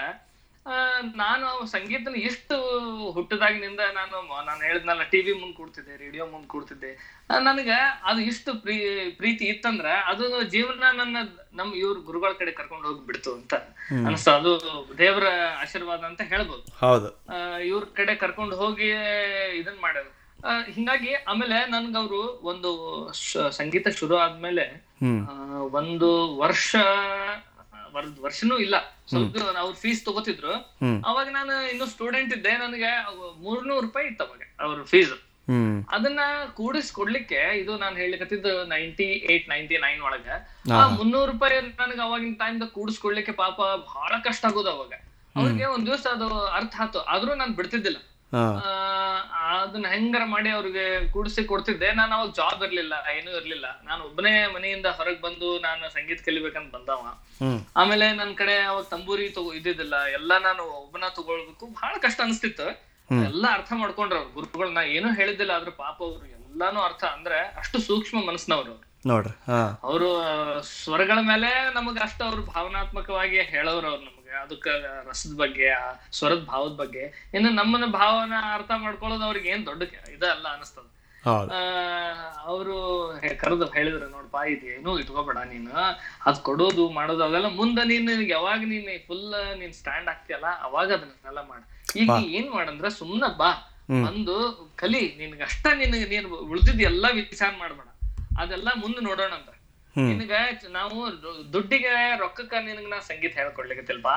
ನಾನು 1.15 1.67
ಸಂಗೀತನ 1.67 2.15
ಇಷ್ಟು 2.23 2.57
ಹುಟ್ಟದಾಗಿನಿಂದ 3.13 3.81
ನಾನು 3.95 4.17
ನಾನು 4.47 4.61
ಹೇಳಿದ್ನಲ್ಲ 4.61 5.03
ಟಿವಿ 5.03 5.33
ಮುಂದ್ 5.33 5.57
ಕೂಡ್ತಿದ್ದೆ 5.57 5.97
ರೇಡಿಯೋ 5.97 6.27
ಮುಂದ್ 6.27 6.47
ಕೂಡ್ತಿದ್ದೆ. 6.47 6.91
ನನಗ 7.45 7.71
ಅದು 8.05 8.21
ಇಷ್ಟು 8.23 8.55
ಪ್ರೀ 8.61 8.77
ಪ್ರೀತಿ 9.11 9.45
ಇತ್ತಂದ್ರ 9.45 9.87
ಅದು 10.07 10.25
ಜೀವನ 10.49 10.85
ನನ್ನ 10.93 11.17
ನಮ್ 11.55 11.75
ಇವ್ರ 11.75 11.99
ಗುರುಗಳ 12.01 12.33
ಕಡೆ 12.33 12.53
ಕರ್ಕೊಂಡು 12.53 12.89
ಹೋಗಿ 12.89 13.07
ಬಿಡ್ತು 13.07 13.35
ಅಂತ 13.35 13.55
ಅನಸ್ತ 14.07 14.29
ಅದು 14.31 14.53
ದೇವರ 14.99 15.27
ಆಶೀರ್ವಾದ 15.59 16.05
ಅಂತ 16.05 16.21
ಹೇಳ್ಬೋದು. 16.29 16.63
ಹೌದು. 16.81 17.11
ಇವ್ರ 17.63 17.85
ಕಡೆ 17.95 18.15
ಕರ್ಕೊಂಡು 18.17 18.57
ಹೋಗಿ 18.57 18.89
ಇದನ್ 19.59 19.81
ಮಾಡ್ಯಾರ. 19.81 20.07
ಆ, 20.07 20.18
ಹಿಂಗಾಗಿ 20.71 21.15
ಆಮೇಲೆ 21.15 21.71
ನನ್ಗ 21.71 21.97
ಅವ್ರು 21.97 22.21
ಒಂದು 22.43 22.71
ಸಂಗೀತ 23.51 23.89
ಶುರು 23.89 24.17
ಆದ್ಮೇಲೆ 24.17 24.65
ಒಂದು 25.73 26.09
ವರ್ಷ 26.37 26.71
ವರ್ಷನೂ 28.23 28.59
ಇಲ್ಲ. 28.59 28.77
ಸ್ವಲ್ಪ 29.09 29.37
ಅವ್ರ 29.59 29.75
ಫೀಸ್ 29.75 30.05
ತಗೋತಿದ್ರು. 30.05 30.53
ಅವಾಗ 31.07 31.29
ನಾನು 31.31 31.71
ಇನ್ನು 31.71 31.87
ಸ್ಟೂಡೆಂಟ್ 31.87 32.33
ಇದ್ದೆ 32.37 32.53
ನನಗೆ 32.59 32.91
ಮೂರ್ನೂರು 33.41 33.81
ರೂಪಾಯಿ 33.81 34.07
ಇತ್ತು 34.07 34.25
ಅವಾಗ 34.25 34.43
ಅವ್ರ 34.61 34.85
ಫೀಸ್ 34.85 35.15
ಅದನ್ನ 35.89 36.21
ಕೂಡಿಸ್ 36.55 36.93
ಕೊಡ್ಲಿಕ್ಕೆ 36.93 37.59
ಇದು 37.59 37.79
ನಾನು 37.79 37.97
ಹೇಳಿಕತ್ತಿದ್ದು 37.97 38.65
ನೈಂಟಿ 38.67 39.05
ಏಟ್ 39.05 39.49
ನೈಂಟಿ 39.49 39.79
ನೈನ್ 39.79 40.03
ಒಳಗ 40.03 40.29
ಆ 40.73 40.89
ಮುನ್ನೂರು 40.89 41.33
ರೂಪಾಯಿ 41.33 41.61
ನನಗೆ 41.61 42.01
ಅವಾಗಿನ 42.01 42.35
ಟೈಮ್ 42.39 42.71
ಕೂಡಿಸ್ಕೊಡ್ಲಿಕ್ಕೆ 42.71 43.33
ಪಾಪ 43.33 43.57
ಬಹಳ 43.95 44.13
ಕಷ್ಟ 44.25 44.45
ಆಗೋದು 44.45 44.71
ಅವಾಗ. 44.71 44.93
ಅವ್ರಿಗೆ 45.37 45.65
ಒಂದ್ 45.65 45.87
ದಿವಸ 45.87 46.07
ಅದು 46.07 46.29
ಅರ್ಥ 46.49 46.77
ಆತು. 46.81 47.01
ಆದ್ರೂ 47.01 47.35
ನಾನು 47.35 47.53
ಬಿಡ್ತಿದ್ದಿಲ್ಲ. 47.53 47.99
ಅದನ್ನ 48.33 49.87
ಹೆಂಗಾರ 49.87 50.23
ಮಾಡಿ 50.25 50.51
ಅವ್ರಿಗೆ 50.51 51.13
ಕೂಡಿಸಿ 51.13 51.45
ಕೊಡ್ತಿದ್ದೆ. 51.45 51.93
ನಾನು 51.93 52.15
ಅವಾಗ 52.15 52.31
ಜಾಬ್ 52.31 52.65
ಇರ್ಲಿಲ್ಲ 52.65 52.95
ಏನೂ 53.17 53.31
ಇರ್ಲಿಲ್ಲ. 53.31 53.81
ನಾನು 53.85 54.05
ಒಬ್ಬನೇ 54.05 54.47
ಮನೆಯಿಂದ 54.47 54.87
ಹೊರಗ್ 54.87 55.21
ಬಂದು 55.21 55.59
ನಾನು 55.59 55.93
ಸಂಗೀತ 55.93 56.21
ಕಲಿಬೇಕಂತ 56.25 56.75
ಬಂದವ. 56.75 57.23
ಆಮೇಲೆ 57.77 58.13
ನನ್ 58.13 58.35
ಕಡೆ 58.35 58.59
ಅವಾಗ 58.59 58.85
ತಂಬೂರಿ 58.85 59.29
ತಗೋ 59.29 59.53
ಇದ್ದಿದ್ದಿಲ್ಲ. 59.53 60.07
ಎಲ್ಲ 60.07 60.39
ನಾನು 60.39 60.63
ಒಬ್ಬನ 60.63 61.05
ತಗೊಳ್ಬೇಕು. 61.09 61.67
ಬಹಳ 61.67 61.95
ಕಷ್ಟ 61.99 62.21
ಅನಿಸ್ತಿತ್ತು. 62.21 62.89
ಎಲ್ಲ 63.25 63.47
ಅರ್ಥ 63.53 63.73
ಮಾಡ್ಕೊಂಡ್ರ 63.77 64.17
ಅವ್ರು 64.17 64.31
ಗುರುಗಳು. 64.31 64.71
ನಾ 64.71 64.83
ಏನೂ 64.83 65.15
ಹೇಳಿದ್ದಿಲ್ಲ 65.15 65.51
ಆದ್ರೆ 65.51 65.71
ಪಾಪ 65.71 66.03
ಅವ್ರು 66.03 66.27
ಎಲ್ಲಾನು 66.27 66.81
ಅರ್ಥ. 66.81 67.05
ಅಂದ್ರೆ 67.05 67.39
ಅಷ್ಟು 67.39 67.79
ಸೂಕ್ಷ್ಮ 67.79 68.29
ಮನಸ್ಸಿನವ್ರು 68.29 68.71
ಅವ್ರು. 68.71 68.85
ನೋಡ್ರಿ 69.07 69.53
ಅವರು 69.83 70.09
ಸ್ವರಗಳ 70.63 71.19
ಮೇಲೆ 71.21 71.75
ನಮಗ 71.75 71.99
ಅಷ್ಟು 72.03 72.25
ಅವ್ರು 72.25 72.43
ಭಾವನಾತ್ಮಕವಾಗಿ 72.43 73.41
ಹೇಳೋರು 73.41 73.89
ಅವ್ರು 73.89 74.05
ನಮಗೆ 74.29 74.41
ಅದಕ್ಕ 74.45 74.69
ರಸದ 75.09 75.35
ಬಗ್ಗೆ 75.43 75.67
ಆ 75.81 75.85
ಸ್ವರದ 76.17 76.41
ಭಾವದ 76.53 76.75
ಬಗ್ಗೆ. 76.83 77.05
ಇನ್ನು 77.37 77.51
ನಮ್ಮನ್ನ 77.61 77.87
ಭಾವನ 78.01 78.35
ಅರ್ಥ 78.57 78.71
ಮಾಡ್ಕೊಳ್ಳೋದು 78.85 79.25
ಅವ್ರಿಗೆ 79.29 79.49
ಏನ್ 79.55 79.63
ದೊಡ್ಡ 79.69 79.81
ಇದ 79.89 80.09
ಇದಲ್ಲ 80.17 80.47
ಅನಿಸ್ತದ. 80.57 80.87
ಅವರು 82.49 82.75
ಕರೆದು 83.43 83.65
ಹೇಳಿದ್ರು 83.77 84.07
ನೋಡಪ್ಪ 84.15 84.41
ಇದೇನು 84.53 84.75
ಏನು 84.77 84.93
ಇಟ್ಕೋಬೇಡ 85.03 85.39
ನೀನು. 85.53 85.73
ಅದ್ 86.29 86.39
ಕೊಡೋದು 86.49 86.85
ಮಾಡೋದು 86.99 87.23
ಅವೆಲ್ಲ 87.29 87.49
ಮುಂದೆ 87.61 87.83
ನೀನು 87.93 88.13
ಯಾವಾಗ 88.37 88.61
ನೀನ್ 88.73 88.89
ಫುಲ್ 89.09 89.25
ನೀನ್ 89.61 89.75
ಸ್ಟ್ಯಾಂಡ್ 89.81 90.09
ಆಗ್ತಿಯಲ್ಲ 90.13 90.49
ಅವಾಗ 90.69 90.89
ಅದನ್ನೆಲ್ಲ 90.99 91.43
ಮಾಡ. 91.51 91.61
ಈಗ 92.03 92.09
ಏನ್ 92.39 92.49
ಮಾಡಂದ್ರ 92.57 92.89
ಸುಮ್ನ 93.01 93.25
ಬಾ. 93.43 93.51
ಒಂದು 94.11 94.35
ಕಲಿ 94.83 95.03
ನಿನ್ಗ 95.21 95.43
ಅಷ್ಟ 95.51 95.67
ನಿನಗ 95.83 96.03
ನೀನ್ 96.15 96.27
ಉಳ್ದಿದ್ 96.53 96.83
ಎಲ್ಲಾ 96.93 97.11
ವಿಚಾರ 97.21 97.53
ಮಾಡ್ಬೇಡ. 97.63 97.89
ಅದೆಲ್ಲ 98.43 98.69
ಮುಂದೆ 98.83 99.01
ನೋಡೋಣ 99.09 99.33
ಅಂತ 99.41 99.51
ನಿನಗ 100.07 100.33
ನಾವು 100.79 100.99
ದುಡ್ಡಿಗೆ 101.55 101.95
ರೊಕ್ಕಕ್ಕ 102.23 102.55
ನಿನಗ 102.69 102.87
ನಾ 102.93 102.99
ಸಂಗೀತ 103.11 103.35
ಹೇಳ್ಕೊಡ್ಲಿಕತ್ತಿಲ್ಪ 103.41 104.09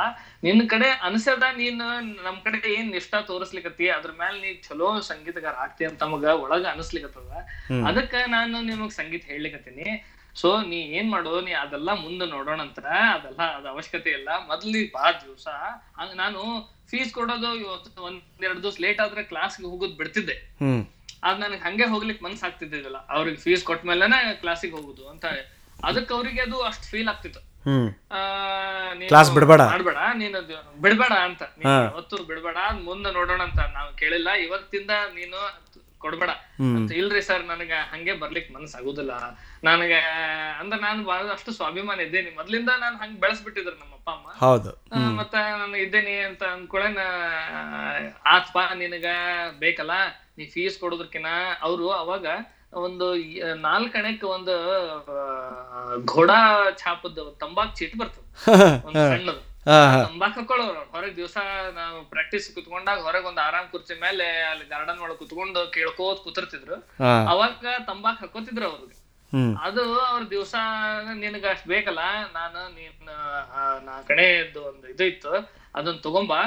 ನಿನ್ 0.45 0.63
ಕಡೆ 0.73 0.89
ಅನ್ಸದ 1.07 1.45
ನೀನ್ 1.59 1.81
ನಮ್ 2.27 2.39
ಕಡೆ 2.45 2.59
ಏನ್ 2.77 2.89
ನಿಷ್ಠ 2.97 3.13
ತೋರಿಸ್ಲಿಕತ್ತಿ 3.31 3.87
ಅದ್ರ 3.97 4.11
ಮ್ಯಾಲ 4.21 4.35
ನೀ 4.45 4.51
ಚಲೋ 4.67 4.89
ಸಂಗೀತಗಾರ 5.11 5.55
ಆಗ್ತಿ 5.65 5.85
ಅಂತ 5.89 6.01
ನಮಗ 6.07 6.25
ಒಳಗ 6.43 6.65
ಅನಸ್ಲಿಕತ್ತದ. 6.75 7.31
ಅದಕ್ಕ 7.89 8.15
ನಾನು 8.37 8.55
ನಿಮಗ್ 8.71 8.95
ಸಂಗೀತ 9.01 9.23
ಹೇಳ್ಲಿಕತ್ತೀನಿ. 9.33 9.87
ಸೊ 10.35 10.49
ನೀ 10.71 10.77
ಏನ್ 10.97 11.09
ಮಾಡು 11.13 11.31
ನೀ 11.47 11.53
ಅದೆಲ್ಲ 11.63 11.89
ಮುಂದೆ 12.03 12.25
ನೋಡೋಣ 12.35 12.59
ಅಂತ 12.67 12.79
ಅದೆಲ್ಲ 13.15 13.41
ಅದ 13.57 13.65
ಅವಶ್ಯಕತೆ 13.75 14.11
ಇಲ್ಲ. 14.19 14.29
ಮೊದ್ಲಿ 14.49 14.81
ಬಾ 14.95 15.05
ದಿವ್ಸ. 15.23 15.47
ಹಂಗ 15.99 16.11
ನಾನು 16.23 16.41
ಫೀಸ್ 16.91 17.11
ಕೊಡೋದು 17.17 17.49
ಇವತ್ತು 17.63 18.01
ಒಂದ್ 18.07 18.45
ಎರಡ್ 18.47 18.61
ದಿವ್ಸ 18.63 18.79
ಲೇಟ್ 18.85 19.01
ಆದ್ರೆ 19.05 19.23
ಕ್ಲಾಸ್ಗೆ 19.31 19.67
ಹೋಗೋದ್ 19.71 19.95
ಬಿಡ್ತಿದ್ದೆ. 20.01 20.37
ಅದ್ 21.27 21.39
ನನಗೆ 21.43 21.63
ಹಂಗೆ 21.65 21.85
ಹೋಗ್ಲಿಕ್ಕೆ 21.93 22.23
ಮನ್ಸ್ 22.25 22.43
ಆಗ್ತಿದ್ದಿಲ್ಲ 22.47 22.99
ಅವ್ರಿಗೆ 23.15 23.39
ಫೀಸ್ 23.43 23.63
ಕೊಟ್ಟ 23.69 23.83
ಮೇಲೆನೆ 23.89 24.19
ಕ್ಲಾಸಿಗೆ 24.43 24.73
ಹೋಗುದು 24.77 25.03
ಅಂತ 25.13 25.25
ಅದಕ್ಕೆ 25.89 26.11
ಅವರಿಗೆ 26.17 26.41
ಅದು 26.47 26.59
ಅಷ್ಟು 26.69 26.87
ಫೀಲ್ 26.91 27.09
ಆಗ್ತಿತ್ತು. 27.13 27.41
Class 29.09 29.27
ಬಿಡ್ಬೇಡ. 29.35 29.61
ಮಾಡ್ಬೇಡ 29.71 29.97
ನೀನು 30.21 30.39
ಬಿಡಬೇಡ 30.83 31.13
ಅಂತ. 31.27 31.43
ಅವತ್ತು 31.93 32.15
ಬಿಡಬೇಡ 32.29 32.57
ಮುಂದೆ 32.87 33.09
ನೋಡೋಣ 33.17 33.41
ಅಂತ 33.49 33.59
ನಾವು 33.75 33.89
ಕೇಳಿಲ್ಲ. 34.01 34.29
ಇವತ್ತಿಂದ 34.45 34.91
ನೀನು 35.17 35.39
ಕೊಡ್ಬೇಡ. 36.03 36.31
ಅಂತ 36.77 36.91
ಇಲ್ರಿ 36.99 37.21
ಸರ್ 37.27 37.43
ನನಗ 37.51 37.73
ಹಂಗೆ 37.91 38.13
ಬರ್ಲಿಕ್ 38.21 38.49
ಮನಸ್ 38.55 38.73
ಆಗುದಿಲ್ಲ 38.75 39.13
ನನಗೆ 39.63 39.99
ಅಂದ್ರೆ 40.61 40.79
ನಾನು 40.81 41.01
ಬಹಳಷ್ಟು 41.09 41.51
ಸ್ವಾಭಿಮಾನ 41.57 41.99
ಇದ್ದೇನೆ. 42.07 42.29
ಮೊದ್ಲಿಂದ 42.39 42.71
ನಾನು 42.83 42.95
ಹಂಗ್ 42.97 43.17
ಬೆಳೆಸ್ಬಿಟ್ಟಿದ್ರು 43.23 43.75
ನಮ್ಮ 43.81 43.93
ಅಪ್ಪ 43.99 44.09
ಅಮ್ಮ. 44.09 44.27
ಹೌದು. 44.45 44.71
ಮತ್ತ 45.19 45.35
ನಾನು 45.61 45.77
ಇದ್ದೇನೆ 45.77 46.15
ಅಂತ 46.29 46.43
ಅಂದ್ಕೊಳ್ಳೆ 46.55 46.89
ಆತ್ಪ 48.35 48.57
ನಿನಗ 48.81 49.05
ಬೇಕಲ್ಲ 49.59 49.97
ನೀ 50.37 50.45
ಫೀಸ್ 50.55 50.79
ಕೊಡೋದಕ್ಕಿನ 50.79 51.29
ಅವರು 51.61 51.87
ಅವಾಗ 52.01 52.25
ಒಂದು 52.73 53.05
ನಾಲ್ಕಣೆಕ್ 53.55 54.23
ಒಂದು 54.23 54.53
ಘೋಡ 56.05 56.31
ಛಾಪದ 56.77 57.19
ತಂಬಾಕ್ 57.39 57.75
ಚೀಟ್ 57.75 57.97
ಬರ್ತದ. 57.97 58.25
ಒಂದ್ 58.87 58.99
ಸಣ್ಣದು. 59.11 59.41
ತಂಬಾಕ್ 60.05 60.37
ಹಾಕೊಳ್ಳೋರು 60.37 60.79
ಹೊರಗ್ 60.91 61.15
ದಿವಸ 61.15 61.37
ನಾವು 61.75 62.03
ಪ್ರಾಕ್ಟೀಸ್ 62.03 62.55
ಕುತ್ಕೊಂಡಾಗ 62.55 62.99
ಹೊರಗ್ 63.01 63.25
ಒಂದ್ 63.25 63.39
ಆರಾಮ್ 63.39 63.67
ಕುರ್ಚಿ 63.71 64.01
ಮೇಲೆ 64.01 64.41
ಅಲ್ಲಿ 64.41 64.65
ಗಾರ್ಡನ್ 64.65 64.99
ಒಳಗ್ 64.99 65.17
ಕುತ್ಕೊಂಡು 65.17 65.71
ಕೇಳ್ಕೋತ್ 65.71 66.23
ಕುತಿರ್ತಿದ್ರು. 66.23 66.77
ಅವಾಗ 67.27 67.51
ತಂಬಾಕ್ 67.87 68.19
ಹಾಕೋತಿದ್ರು 68.19 68.65
ಅವ್ರಿಗೆ. 68.65 68.97
ಅದು 69.61 69.99
ಅವ್ರ 69.99 70.29
ದಿವಸ 70.29 70.55
ನಿನಗ 71.13 71.45
ಅಷ್ಟ್ 71.45 71.67
ಬೇಕಲ್ಲ 71.67 71.99
ನಾನು 72.33 72.69
ನೀನ್ 72.75 73.11
ನಾ 73.81 74.01
ಕಡೆದು 74.07 74.63
ಒಂದು 74.63 74.87
ಇದು 74.87 75.03
ಇತ್ತು 75.03 75.33
ಅದನ್ನ 75.75 75.97
ತಗೊಂಬಾ. 75.97 76.39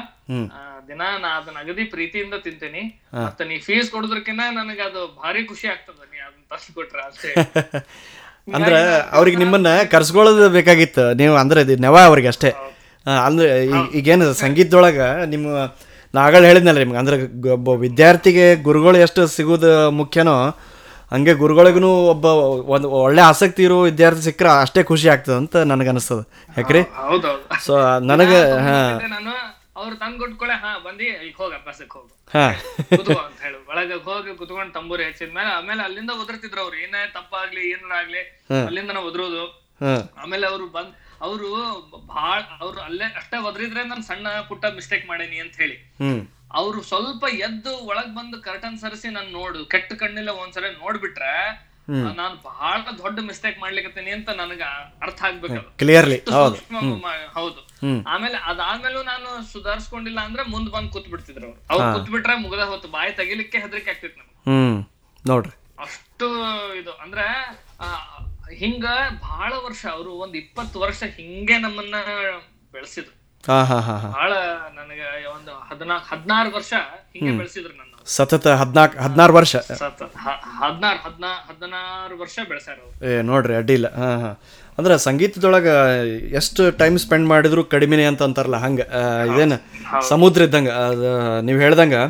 ದಿನ 0.89 1.03
ನಾ 1.19 1.29
ಅದನ್ನ 1.37 1.59
ಅಗದಿ 1.59 1.85
ಪ್ರೀತಿಯಿಂದ 1.85 2.35
ತಿಂತೀನಿ. 2.35 2.83
ಮತ್ತ 3.25 3.43
ನೀ 3.43 3.59
ಫೀಸ್ 3.59 3.91
ಕೊಡೋದ್ರಕಿನ್ನ 3.91 4.41
ನನಗ 4.51 4.81
ಅದು 4.81 5.07
ಭಾರಿ 5.07 5.47
ಖುಷಿ 5.47 5.69
ಆಗ್ತದ. 5.69 6.01
ಅಷ್ಟೇ. 7.07 7.31
ಅಂದ್ರೆ 8.57 8.79
ಅವ್ರಿಗೆ 9.13 9.37
ನಿಮ್ಮನ್ನ 9.43 9.69
ಕರ್ಸ್ಕೊಳ್ಳೋದು 9.93 10.47
ಬೇಕಾಗಿತ್ತು. 10.51 11.05
ನೀವು 11.21 11.35
ಅಂದ್ರೆ 11.41 11.61
ಇದು 11.63 11.75
ನೆವ 11.85 11.97
ಅವ್ರಿಗೆ 12.09 12.29
ಅಷ್ಟೇ. 12.29 12.51
ಅಂದ್ರೆ 13.23 13.49
ಈಗೇನು 13.99 14.27
ಸಂಗೀತದೊಳಗೆ 14.41 15.07
ನಿಮ್ಮ 15.33 15.47
ನಾಗಳು 16.15 16.45
ಹೇಳಿದ್ನಲ್ಲ 16.49 16.79
ನಿಮ್ಗೆ 16.79 16.99
ಅಂದ್ರೆ 17.01 17.17
ಒಬ್ಬ 17.53 17.69
ವಿದ್ಯಾರ್ಥಿಗೆ 17.83 18.45
ಗುರುಗಳು 18.67 18.99
ಎಷ್ಟು 19.05 19.23
ಸಿಗೋದು 19.35 19.71
ಮುಖ್ಯನೋ 19.93 20.37
ಹಂಗೆ 21.13 21.33
ಗುರುಗಳಿಗೂ 21.41 21.91
ಒಬ್ಬ 22.13 22.27
ಒಂದು 22.75 22.87
ಒಳ್ಳೆ 23.01 23.23
ಆಸಕ್ತಿ 23.25 23.63
ಇರೋ 23.67 23.77
ವಿದ್ಯಾರ್ಥಿ 23.83 24.23
ಸಿಕ್ಕರೆ 24.23 24.51
ಅಷ್ಟೇ 24.63 24.83
ಖುಷಿ 24.89 25.07
ಆಗ್ತದೆ 25.09 25.37
ಅಂತ 25.43 25.57
ನನಗೆ 25.71 25.91
ಅನಿಸ್ತದೆ 25.93 26.23
ಯಾಕ್ರಿ 26.57 26.83
ಸೊ 27.65 27.75
ನನಗೆ 28.11 28.39
ಹಾಂ. 28.67 28.95
ಅವ್ರು 29.77 29.95
ತಂದ್ 29.97 30.19
ಕೊಟ್ಕೊಳ್ಳೆ 30.19 30.57
ಹಾ 30.63 30.71
ಬಂದಿ 30.79 31.07
ಈಗ 31.27 31.35
ಹೋಗ 31.37 31.53
ಅಭ್ಯಾಸಕ್ಕೆ 31.55 31.95
ಹೋಗು. 31.99 32.11
ಕುತ್ಕೋ 32.91 33.19
ಅಂತ 33.25 33.39
ಹೇಳು. 33.43 33.59
ಒಳಗೆ 33.71 33.97
ಹೋಗಿ 34.07 34.33
ಕುತ್ಕೊಂಡು 34.41 34.73
ತಂಬೂರಿ 34.73 35.05
ಹಚ್ಚಿದ್ಮೇಲೆ 35.05 35.51
ಆಮೇಲೆ 35.57 35.83
ಅಲ್ಲಿಂದ 35.83 36.13
ಒದರ್ತಿದ್ರು 36.23 36.61
ಅವ್ರು. 36.61 36.77
ಏನೇ 36.85 37.01
ತಪ್ಪಾಗ್ಲಿ 37.17 37.63
ಏನಾಗ್ಲಿ 37.71 38.23
ಅಲ್ಲಿಂದ 38.61 38.91
ನಾವು 38.91 39.09
ಉದ್ರೋದು 39.11 39.43
ಹಾ. 39.81 39.95
ಆಮೇಲೆ 40.23 40.47
ಅವ್ರು 40.47 40.67
ಬಂದ್ 40.77 40.93
ಅವರು 41.21 41.49
ಬಹಳ 42.09 42.39
ಅವ್ರು 42.61 42.79
ಅಲ್ಲೇ 42.81 43.07
ಅಷ್ಟೇ 43.17 43.37
ಒದ್ರಿದ್ರೆ 43.49 43.83
ನಾನು 43.85 44.03
ಸಣ್ಣ 44.03 44.29
ಪುಟ್ಟ 44.49 44.65
ಮಿಸ್ಟೇಕ್ 44.79 45.05
ಮಾಡೇನಿ 45.09 45.39
ಅಂತ 45.41 45.55
ಹೇಳಿ. 45.57 45.77
ಅವ್ರು 46.61 46.81
ಸ್ವಲ್ಪ 46.91 47.25
ಎದ್ದು 47.47 47.73
ಒಳಗ್ 47.91 48.13
ಬಂದು 48.17 48.37
ಕರ್ಟನ್ 48.43 48.79
ಸರಿಸಿ 48.79 49.09
ನಾನ್ 49.09 49.31
ನೋಡು. 49.33 49.61
ಕೆಟ್ಟ 49.73 49.93
ಕಣ್ಣಿಲ್ಲ 50.03 50.33
ಒಂದ್ಸಲ 50.43 50.67
ನೋಡ್ಬಿಟ್ರೆ 50.79 51.33
ನಾನು 51.89 52.43
ಬಹಳ 52.43 52.81
ದೊಡ್ಡ 52.99 53.21
ಮಿಸ್ಟೇಕ್ 53.21 53.59
ಮಾಡ್ಲಿಕ್ಕೆ 53.59 54.13
ಅಂತ 54.13 54.29
ನನಗ 54.29 54.63
ಅರ್ಥ 55.03 55.23
ಆಗ್ಬೇಕು 55.23 55.77
ಕ್ಲಿಯರ್ಲಿ 55.79 56.19
ಹೌದು. 57.35 57.61
ಆಮೇಲೆ 58.07 58.39
ಅದಾದ್ಮೇಲೂ 58.39 59.03
ನಾನು 59.03 59.53
ಸುಧಾರಿಸ್ಕೊಂಡಿಲ್ಲ 59.53 60.21
ಅಂದ್ರೆ 60.21 60.43
ಮುಂದ್ 60.43 60.71
ಬಂದ್ 60.71 60.91
ಕೂತ್ 60.91 61.09
ಬಿಡ್ತಿದ್ರು 61.09 61.47
ಅವ್ರು. 61.47 61.61
ಅವ್ರು 61.71 61.99
ಕೂತ್ 61.99 62.11
ಬಿಟ್ರೆ 62.11 62.37
ಮುಗದ 62.37 62.61
ಹೊತ್ತು 62.65 62.89
ಬಾಯಿ 62.89 63.13
ತೆಗಿಲಿಕ್ಕೆ 63.13 63.59
ಹೆದರಿಕೆ 63.59 63.91
ಆಗ್ತಿತ್ತು 63.91 64.21
ನಮ್ಗೆ. 64.21 64.35
ನೋಡ್ರಿ. 65.29 65.53
ಅಷ್ಟು 65.79 66.27
ಇದು. 66.77 66.93
ಅಂದ್ರೆ 66.93 67.27
ಹಿಂಗ 68.55 68.87
ಬಹಳ 69.21 69.53
ವರ್ಷ 69.65 69.87
ಅವರು 69.87 70.13
ಒಂದ್ 70.13 70.37
ಇಪ್ಪತ್ತು 70.37 70.81
ವರ್ಷ 70.81 71.03
ಹಿಂಗೆ 71.03 71.59
ನಮ್ಮನ್ನ 71.59 71.95
ಬೆಳೆಸಿದ್ರು. 72.73 73.15
ಬಹಳ 74.09 74.33
ನನಗೆ 74.75 75.27
ಒಂದು 75.27 75.53
ಹದಿನಾಲ್ಕು 75.61 76.15
ಹದಿನಾರು 76.15 76.51
ವರ್ಷ 76.51 76.73
ಹಿಂಗೆ 77.13 77.39
ಬೆಳೆಸಿದ್ರು 77.39 77.77
ನನ್ನ. 77.77 77.94
ಸತತ 78.07 78.47
ಹದಿನಾಲ್ಕು 78.61 78.97
ಹದಿನಾರು 79.05 79.33
ವರ್ಷ. 79.35 79.55
ಹದಿನಾರು 79.57 80.99
ಹದಿನಾ 81.05 81.31
ಹದಿನಾರು 81.49 82.15
ವರ್ಷ 82.23 82.37
ಬೆಳೆಸ್ಯಾರ 82.49 82.77
ಏ 83.11 83.23
ನೋಡ್ರಿ 83.31 83.55
ಅಡ್ಡಿಲ್ಲ 83.61 83.87
ಹಾಂ 84.01 84.19
ಹಾಂ. 84.25 84.35
ಅಂದ್ರೆ 84.79 84.95
ಸಂಗೀತದೊಳಗೆ 84.99 85.75
ಎಷ್ಟು 86.41 86.63
ಟೈಮ್ 86.81 86.97
ಸ್ಪೆಂಡ್ 86.99 87.27
ಮಾಡಿದ್ರು 87.29 87.65
ಕಡಿಮೆನೇ 87.65 88.05
ಅಂತ 88.05 88.23
ಅಂತಾರಲ್ಲ 88.23 88.57
ಹಂಗೆ. 88.57 88.87
ಇದೇನು 89.31 89.59
ಸಮುದ್ರ 90.09 90.43
ಇದ್ದಂಗೆ. 90.43 90.73
ಅದು 90.89 91.11
ನೀವು 91.47 91.59
ಹೇಳ್ದಂಗೆ 91.61 92.03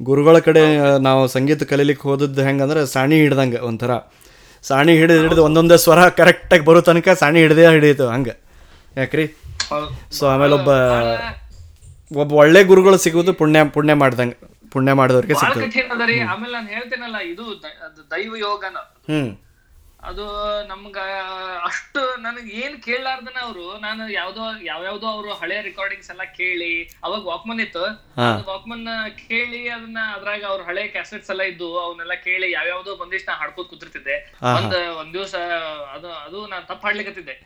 ಗುರುಗಳ 0.00 0.38
ಕಡೆ 0.38 0.62
ನಾವು 0.98 1.28
ಸಂಗೀತ 1.28 1.62
ಕಲೀಲಿಕ್ಕೆ 1.62 2.08
ಹೋದದ್ದು 2.08 2.42
ಹೆಂಗಂದ್ರೆ 2.42 2.86
ಸಾಣಿ 2.86 3.16
ಹಿಡ್ದಂಗೆ 3.16 3.60
ಒಂಥರ. 3.68 3.92
ಸಾಣಿ 4.64 4.92
ಹಿಡಿದು 4.96 5.20
ಹಿಡಿದು 5.22 5.44
ಒಂದೊಂದೇ 5.44 5.76
ಸ್ವರ 5.76 6.08
ಕರೆಕ್ಟಾಗಿ 6.08 6.64
ಬರೋ 6.64 6.80
ತನಕ 6.80 7.08
ಸಾಣಿ 7.22 7.38
ಹಿಡ್ದೇ 7.40 7.66
ಹಿಡಿಯಿತು 7.76 8.06
ಹಂಗೆ. 8.08 8.34
ಯಾಕ್ರಿ. 8.96 9.26
ಸೊ 10.18 10.26
ಆಮೇಲೆ 10.26 10.54
ಒಬ್ಬ 10.54 10.70
ಒಬ್ಬ 12.10 12.32
ಒಳ್ಳೆ 12.42 12.60
ಗುರುಗಳು 12.64 12.98
ಸಿಗುವುದು 13.04 13.32
ಪುಣ್ಯ 13.32 13.64
ಪುಣ್ಯ 13.76 13.94
ಮಾಡ್ದಂಗೆ. 13.94 14.36
ಪುಣ್ಯ 14.72 14.92
ಮಾಡಿದವ್ರಿಗೆ 15.00 15.34
ಕಠಿಣ 15.34 15.88
ಅದ 15.96 16.04
ರೀ. 16.10 16.18
ಆಮೇಲೆ 16.32 16.54
ನಾನು 16.58 16.70
ಹೇಳ್ತೇನಲ್ಲ 16.74 17.18
ಇದು 17.32 17.44
ದೈವ 18.14 18.32
ಯೋಗನ. 18.46 18.78
ಅದು 20.08 20.24
ನಮ್ಗ 20.70 20.98
ಅಷ್ಟು 21.68 22.00
ನನಗೆ 22.24 22.50
ಏನ್ 22.62 22.74
ಕೇಳಲಾರ್ದನ 22.82 23.38
ಅವರು 23.46 23.64
ನಾನು 23.84 24.02
ಯಾವ್ದೋ 24.12 24.42
ಯಾವ್ಯಾವ್ದೋ 24.68 25.06
ಅವರು 25.14 25.30
ಹಳೆ 25.40 25.56
ರೆಕಾರ್ಡಿಂಗ್ಸ್ 25.68 26.10
ಎಲ್ಲ 26.14 26.24
ಕೇಳಿ 26.38 26.70
ಅವಾಗ 27.04 27.20
ವಾಕ್ಮನ್ 27.30 27.62
ಇತ್ತು. 27.64 27.84
ವಾಕ್ಮನ್ 28.50 28.86
ಕೇಳಿ 29.22 29.62
ಅದನ್ನ 29.76 29.98
ಅದ್ರಾಗ 30.16 30.44
ಅವ್ರ 30.52 30.60
ಹಳೆ 30.68 30.84
ಕ್ಯಾಸೆಟ್ಸ್ 30.94 31.30
ಎಲ್ಲ 31.34 31.44
ಇದ್ದು 31.52 31.70
ಅವನ್ನೆಲ್ಲ 31.84 32.16
ಕೇಳಿ 32.26 32.50
ಯಾವ್ಯಾವ್ದೋ 32.52 32.94
ಬಂದಿಷ್ಟು 33.02 33.30
ನಾ 33.30 33.36
ಹಾಡ್ಕೋತ 33.42 33.68
ಕೂತಿರ್ತಿದ್ದೆ. 33.72 34.16
ಒಂದ್ 34.58 34.76
ಒಂದ್ 35.00 35.12
ದಿವಸ 35.18 35.34
ಅದು 35.96 36.10
ಅದು 36.26 36.40
ನಾನ್ 36.52 36.64
ತಪ್ಪ 36.70 36.84
ಹಾಡ್ಲಿಕತ್ತಿದ್ದೆ. 36.86 37.36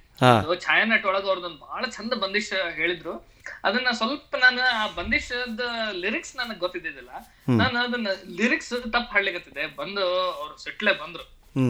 ಛಾಯಾನಟ್ 0.67 1.07
ಒಳಗ 1.11 1.25
ಅವ್ರದ್ದು 1.33 1.51
ಬಹಳ 1.67 1.83
ಚಂದ 1.97 2.13
ಬಂದಿಶ್ 2.25 2.53
ಹೇಳಿದ್ರು. 2.81 3.15
ಅದನ್ನ 3.65 3.89
ಸ್ವಲ್ಪ 3.93 4.37
ನಾನು 4.37 4.63
ಆ 4.63 4.89
ಬಂದಿಶದ 4.89 5.61
ಲಿರಿಕ್ಸ್ 5.93 6.37
ನನಗೆ 6.37 6.59
ಗೊತ್ತಿದ್ದಿಲ್ಲ 6.59 7.11
ನಾನು 7.59 7.79
ಅದನ್ನ 7.79 8.07
ಲಿರಿಕ್ಸ್ 8.37 8.71
ತಪ್ಪ 8.83 9.13
ಹಾಡ್ಲಿಕತ್ತಿದ್ದೆ. 9.13 9.67
ಬಂದು 9.67 10.33
ಅವ್ರು 10.33 10.57
ಸಿಟ್ಲೆ 10.57 10.93
ಬಂದ್ರು. 10.93 11.25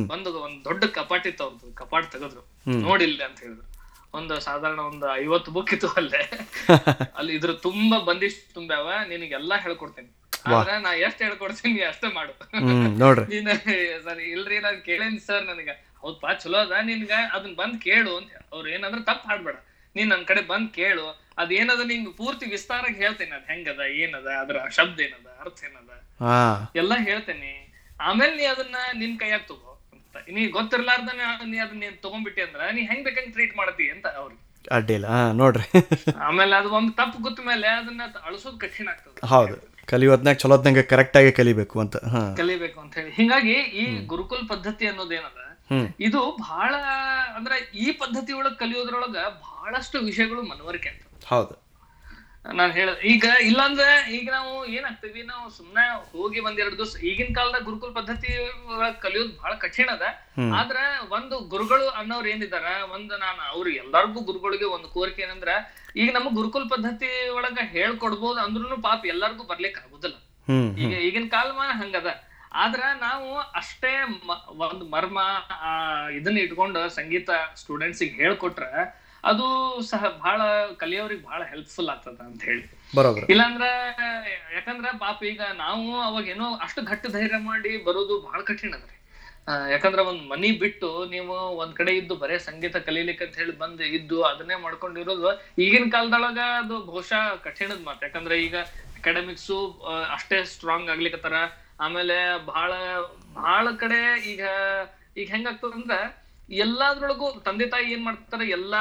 ಬಂದು 0.06 0.40
ಒಂದ್ 0.40 0.64
ದೊಡ್ಡ 0.64 0.84
ಕಪಾಟ್ 0.84 1.26
ಇತ್ತು 1.26 1.44
ಅವ್ರದ್ದು 1.44 1.74
ಕಪಾಟ್ 1.74 2.12
ತೆಗೆದ್ರು. 2.12 2.42
ನೋಡಿಲ್ಲ 2.80 3.24
ಅಂತ 3.24 3.40
ಹೇಳಿದ್ರು. 3.40 3.66
ಒಂದು 4.14 4.40
ಸಾಧಾರಣ 4.40 4.78
ಒಂದು 4.78 5.14
ಐವತ್ತು 5.14 5.50
ಬುಕ್ 5.52 5.72
ಇತ್ತು 5.74 5.88
ಅಲ್ಲೇ. 5.88 6.48
ಅಲ್ಲಿ 7.16 7.34
ಇದ್ರ 7.34 7.52
ತುಂಬಾ 7.52 7.98
ಬಂದಿಶ್ 7.98 8.54
ತುಂಬ್ಯಾವ 8.54 8.90
ನಿನಗೆಲ್ಲಾ 9.08 9.58
ಹೇಳ್ಕೊಡ್ತೇನೆ. 9.58 10.10
ಆದ್ರೆ 10.46 10.82
ನಾ 10.82 10.94
ಎಷ್ಟ್ 10.94 11.22
ಹೇಳ್ಕೊಡ್ತೀನಿ 11.22 11.82
ಅಷ್ಟೇ 11.82 12.14
ಮಾಡು. 12.14 12.32
ನೀನ್ 13.30 13.48
ಸರಿ 14.04 14.30
ಇಲ್ರಿ 14.30 14.58
ನಾನ್ 14.58 14.82
ಕೇಳೇನಿ 14.82 15.18
ಸರ್ 15.18 15.46
ನನಗ. 15.46 15.68
ಪಾ 16.20 16.32
ಚಲೋ 16.32 16.58
ಅದ 16.58 16.72
ನಿನ್ಗ 16.82 17.10
ಅದನ್ನ 17.32 17.54
ಬಂದ್ 17.54 17.80
ಕೇಳು 17.80 18.16
ಅಂತ 18.16 18.30
ಅವ್ರ 18.52 18.68
ಏನಂದ್ರ 18.68 18.98
ತಪ್ಪ 19.02 19.26
ಹಾಡ್ಬೇಡ. 19.26 19.56
ನೀನ್ 19.96 20.08
ನನ್ 20.08 20.24
ಕಡೆ 20.24 20.40
ಬಂದ್ 20.40 20.70
ಕೇಳು. 20.70 21.20
ಅದೇನದ 21.38 21.86
ನಿಂಗ್ 21.86 22.16
ಪೂರ್ತಿ 22.16 22.46
ವಿಸ್ತಾರಾಗಿ 22.50 22.96
ಹೇಳ್ತೇನೆ. 22.96 23.30
ಅದ್ 23.30 23.50
ಹೆಂಗದ 23.50 23.80
ಏನದ 23.80 24.26
ಅದ್ರ 24.40 24.56
ಶಬ್ದ 24.68 25.00
ಏನದ 25.00 25.26
ಅರ್ಥ 25.40 25.64
ಏನದ? 25.64 25.90
ಎಲ್ಲಾ 26.76 26.96
ಹೇಳ್ತೇನೆ. 26.96 27.72
ಆಮೇಲೆ 28.00 28.36
ನೀ 28.36 28.42
ಅದನ್ನ 28.42 28.76
ನಿನ್ 28.94 29.18
ಕೈಯಾಗ 29.18 29.40
ತಗೋ 29.40 29.82
ಅಂತ. 29.92 30.16
ನೀ 30.30 30.48
ಗೊತ್ತಿರ್ಲಾರ್ದ 30.48 31.08
ನೀ 31.44 31.58
ಅದನ್ನ 31.58 31.80
ನೀನ್ 31.80 32.02
ತಗೊಂಡ್ಬಿಟ್ಟಿ 32.02 32.42
ಅಂದ್ರ 32.42 32.60
ನೀ 32.72 32.80
ಹೆಂಗ್ 32.80 33.04
ಬೇಕಂಗ್ 33.04 33.32
ಟ್ರೀಟ್ 33.32 33.56
ಮಾಡ್ತಿ 33.56 33.90
ಅಂತ 33.90 34.06
ಅವ್ರಿಗೆ 34.06 34.50
ಅಡ್ಡಿಲ್ಲ. 34.74 35.32
ನೋಡ್ರಿ. 35.32 35.66
ಆಮೇಲೆ 36.18 36.56
ಅದು 36.56 36.68
ಒಂದ್ 36.68 36.92
ತಪ್ಪು 36.92 37.22
ಗೊತ್ತ 37.22 37.40
ಮೇಲೆ 37.46 37.68
ಅದನ್ನ 37.68 38.00
ಅಳಿಸೋದ್ 38.24 38.60
ಕಠಿಣ 38.60 38.88
ಆಗ್ತದೆ. 38.88 39.26
ಹೌದು. 39.26 39.70
ಕಲಿಯೋದ್ನಾಗ 39.86 40.34
ಚಲೋತ್ನಾಗ 40.34 40.80
ಕರೆಕ್ಟಾಗಿ 40.80 41.32
ಕಲಿಬೇಕು 41.32 41.80
ಅಂತ. 41.80 41.96
ಕಲಿಬೇಕು 42.36 42.80
ಅಂತ 42.80 42.94
ಹೇಳಿ. 42.94 43.10
ಹಿಂಗಾಗಿ 43.10 43.52
ಈ 43.52 44.06
ಗುರುಕುಲ್ 44.06 44.48
ಪದ್ಧತಿ 44.48 44.86
ಅನ್ನೋದೇನದ 44.86 45.49
ಇದು 46.06 46.20
ಬಹಳ 46.42 46.72
ಅಂದ್ರೆ 47.36 47.56
ಈ 47.78 47.88
ಪದ್ಧತಿ 47.98 48.32
ಒಳಗ್ 48.34 48.58
ಕಲಿಯೋದ್ರೊಳಗ 48.60 49.16
ಬಹಳಷ್ಟು 49.42 49.98
ವಿಷಯಗಳು 50.06 50.42
ಮನವರಿಕೆ 50.48 50.88
ಅಂತ 50.90 51.02
ಹೌದು. 51.28 51.54
ನಾನು 52.52 52.72
ಹೇಳ 52.72 52.90
ಈಗ 53.10 53.24
ಇಲ್ಲಾಂದ್ರೆ 53.46 53.86
ಈಗ 54.16 54.26
ನಾವು 54.36 54.52
ಏನಾಗ್ತೀವಿ 54.72 55.22
ನಾವು 55.24 55.44
ಸುಮ್ನೆ 55.56 55.82
ಹೋಗಿ 56.12 56.38
ಒಂದ್ 56.46 56.60
ಎರಡು 56.62 56.76
ದಿವಸ 56.78 57.02
ಈಗಿನ 57.08 57.32
ಕಾಲದಾಗ 57.36 57.62
ಗುರುಕುಲ 57.66 57.90
ಪದ್ಧತಿ 57.98 58.30
ಒಳಗ್ 58.74 58.96
ಕಲಿಯೋದು 59.02 59.32
ಬಹಳ 59.36 59.52
ಕಠಿಣ 59.64 59.88
ಅದ. 59.96 60.06
ಆದ್ರ 60.54 60.76
ಒಂದು 61.10 61.36
ಗುರುಗಳು 61.52 61.86
ಅನ್ನೋರು 61.98 62.28
ಏನಿದಾರ 62.32 62.64
ಒಂದು 62.94 63.14
ನಾನು 63.24 63.42
ಅವ್ರು 63.50 63.70
ಎಲ್ಲಾರ್ಗು 63.82 64.22
ಗುರುಗಳಿಗೆ 64.28 64.68
ಒಂದು 64.76 64.88
ಕೋರಿಕೆ 64.94 65.22
ಏನಂದ್ರ 65.22 65.52
ಈಗ 65.96 66.08
ನಮಗ್ 66.16 66.34
ಗುರುಕುಲ್ 66.34 66.66
ಪದ್ಧತಿ 66.70 67.10
ಒಳಗ 67.36 67.58
ಹೇಳ್ಕೊಡ್ಬೋದು 67.74 68.40
ಅಂದ್ರೂ 68.44 68.78
ಪಾಪ 68.82 69.00
ಎಲ್ಲಾರ್ಗು 69.06 69.44
ಬರ್ಲಿಕ್ಕೆ 69.44 69.82
ಆಗುದಿಲ್ಲ 69.84 70.16
ಈಗ 70.78 70.92
ಈಗಿನ 71.06 71.26
ಕಾಲಮಾನ 71.32 71.70
ಹಂಗದ. 71.80 72.08
ಆದ್ರ 72.52 72.80
ನಾವು 73.00 73.28
ಅಷ್ಟೇ 73.54 73.90
ಒಂದು 74.64 74.84
ಮರ್ಮ 74.88 75.18
ಆ 75.60 75.72
ಇದನ್ನ 76.10 76.38
ಇಟ್ಕೊಂಡು 76.38 76.88
ಸಂಗೀತ 76.90 77.30
ಸ್ಟೂಡೆಂಟ್ಸ್ 77.54 78.02
ಹೇಳ್ಕೊಟ್ರ 78.16 78.64
ಅದು 79.24 79.46
ಸಹ 79.82 80.08
ಬಹಳ 80.18 80.40
ಕಲಿಯೋರಿಗೆ 80.76 81.22
ಬಹಳ 81.22 81.42
ಹೆಲ್ಪ್ಫುಲ್ 81.42 81.88
ಆಗ್ತದ 81.88 82.20
ಅಂತ 82.20 82.42
ಹೇಳಿ. 82.44 82.62
ಇಲ್ಲಾಂದ್ರ 83.28 83.64
ಯಾಕಂದ್ರ 84.54 84.86
ಪಾಪ 84.98 85.24
ಈಗ 85.24 85.42
ನಾವು 85.56 86.00
ಅವಾಗ 86.00 86.24
ಏನೋ 86.28 86.46
ಅಷ್ಟು 86.58 86.82
ಘಟ್ಟ 86.82 87.06
ಧೈರ್ಯ 87.08 87.38
ಮಾಡಿ 87.44 87.72
ಬರೋದು 87.84 88.20
ಬಹಳ 88.20 88.40
ಕಠಿಣ 88.42 88.72
ಅದ್ರಿ. 88.74 88.96
ಆ, 89.48 89.52
ಯಾಕಂದ್ರ 89.68 90.00
ಒಂದ್ 90.08 90.22
ಮನಿ 90.28 90.50
ಬಿಟ್ಟು 90.58 90.88
ನೀವು 91.10 91.34
ಒಂದ್ 91.56 91.74
ಕಡೆ 91.74 91.92
ಇದ್ದು 91.96 92.16
ಬರೇ 92.16 92.38
ಸಂಗೀತ 92.40 92.76
ಕಲೀಲಿಕ್ಕೆ 92.86 93.24
ಅಂತ 93.24 93.36
ಹೇಳಿ 93.36 93.56
ಬಂದು 93.58 93.84
ಇದ್ದು 93.94 94.22
ಅದನ್ನೇ 94.22 94.56
ಮಾಡ್ಕೊಂಡಿರೋದು 94.56 95.30
ಈಗಿನ 95.58 95.86
ಕಾಲದೊಳಗ 95.90 96.40
ಅದು 96.58 96.78
ಬಹುಶಃ 96.82 97.24
ಕಠಿಣದ 97.44 97.80
ಮಾತು. 97.84 98.00
ಯಾಕಂದ್ರೆ 98.06 98.38
ಈಗ 98.42 98.56
ಅಕಾಡೆಮಿಕ್ಸು 98.96 99.58
ಅಷ್ಟೇ 100.12 100.38
ಸ್ಟ್ರಾಂಗ್ 100.44 100.90
ಆಗ್ಲಿಕತ್ತಾರ. 100.90 101.36
ಆಮೇಲೆ 101.84 102.16
ಬಹಳ 102.52 102.72
ಬಹಳ 103.40 103.66
ಕಡೆ 103.82 104.00
ಈಗ 104.32 104.42
ಈಗ 105.20 105.26
ಹೆಂಗಾಗ್ತದಂದ್ರ 105.34 105.96
ಎಲ್ಲಾದ್ರೊಳಗು 106.64 107.26
ತಂದೆ 107.46 107.66
ತಾಯಿ 107.72 107.86
ಏನ್ 107.94 108.02
ಮಾಡ್ತಾರೆ 108.06 108.44
ಎಲ್ಲಾ 108.56 108.80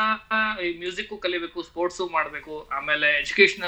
ಮ್ಯೂಸಿಕ್ 0.81 1.11
ಕಲಿಬೇಕು 1.25 1.59
ಸ್ಪೋರ್ಟ್ಸ್ 1.67 1.99
ಮಾಡ್ಬೇಕು 2.15 2.53
ಆಮೇಲೆ 2.77 3.07
ಎಜುಕೇಶನ್ 3.21 3.65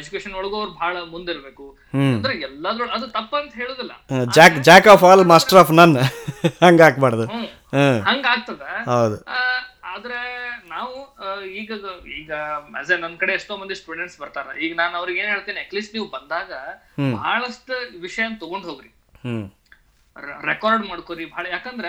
ಎಜುಕೇಶನ್ 0.00 0.34
ಒಳಗೂ 0.40 0.56
ಅವ್ರು 0.60 0.72
ಬಹಳ 0.82 0.96
ಮುಂದಿರ್ಬೇಕು. 1.14 1.66
ಅಂದ್ರೆ 2.14 2.34
ಎಲ್ಲಾದ್ರೊಳಗ 2.48 2.94
ಅದು 2.98 3.08
ತಪ್ಪಂತ 3.18 3.52
ಹೇಳುದಿಲ್ಲ. 3.60 3.92
Jack 4.38 4.56
jack 4.68 4.88
of 4.94 5.04
all 5.10 5.24
master 5.34 5.60
of 5.62 5.72
none 5.80 5.94
ಹಂಗ 6.66 6.80
ಹಾಕ್ಬಾರ್ದು. 6.86 7.26
ಹಂಗ 8.08 8.24
ಆಗ್ತದ. 8.34 8.62
ಆದ್ರೆ 9.90 10.18
ನಾವು 10.74 10.94
ಈಗ 11.60 11.70
ಈಗ 12.18 12.32
ಆಸ್ 12.80 12.90
ಎ 12.90 12.96
ನನ್ 13.04 13.16
ಕಡೆ 13.22 13.32
ಎಷ್ಟೋ 13.38 13.56
ಮಂದಿ 13.60 13.74
ಸ್ಟೂಡೆಂಟ್ಸ್ 13.80 14.16
ಬರ್ತಾರ. 14.22 14.46
ಈಗ 14.64 14.72
ನಾನು 14.76 14.94
ಅವ್ರಿಗೆ 15.00 15.18
ಏನ್ 15.22 15.30
ಹೇಳ್ತೀನಿ 15.34 15.60
ಅಟ್ಲೀಸ್ಟ್ 15.64 15.92
ನೀವು 15.96 16.06
ಬಂದಾಗ 16.16 16.50
ಬಹಳಷ್ಟು 17.16 17.74
ವಿಷಯ 18.06 18.26
ತಗೊಂಡ್ 18.44 18.66
ಹೋಗ್ರಿ. 18.70 18.90
ರೆಕಾರ್ಡ್ 20.50 20.84
ಮಾಡ್ಕೋರಿ 20.90 21.24
ಬಹಳ 21.34 21.46
ಯಾಕಂದ್ರ 21.56 21.88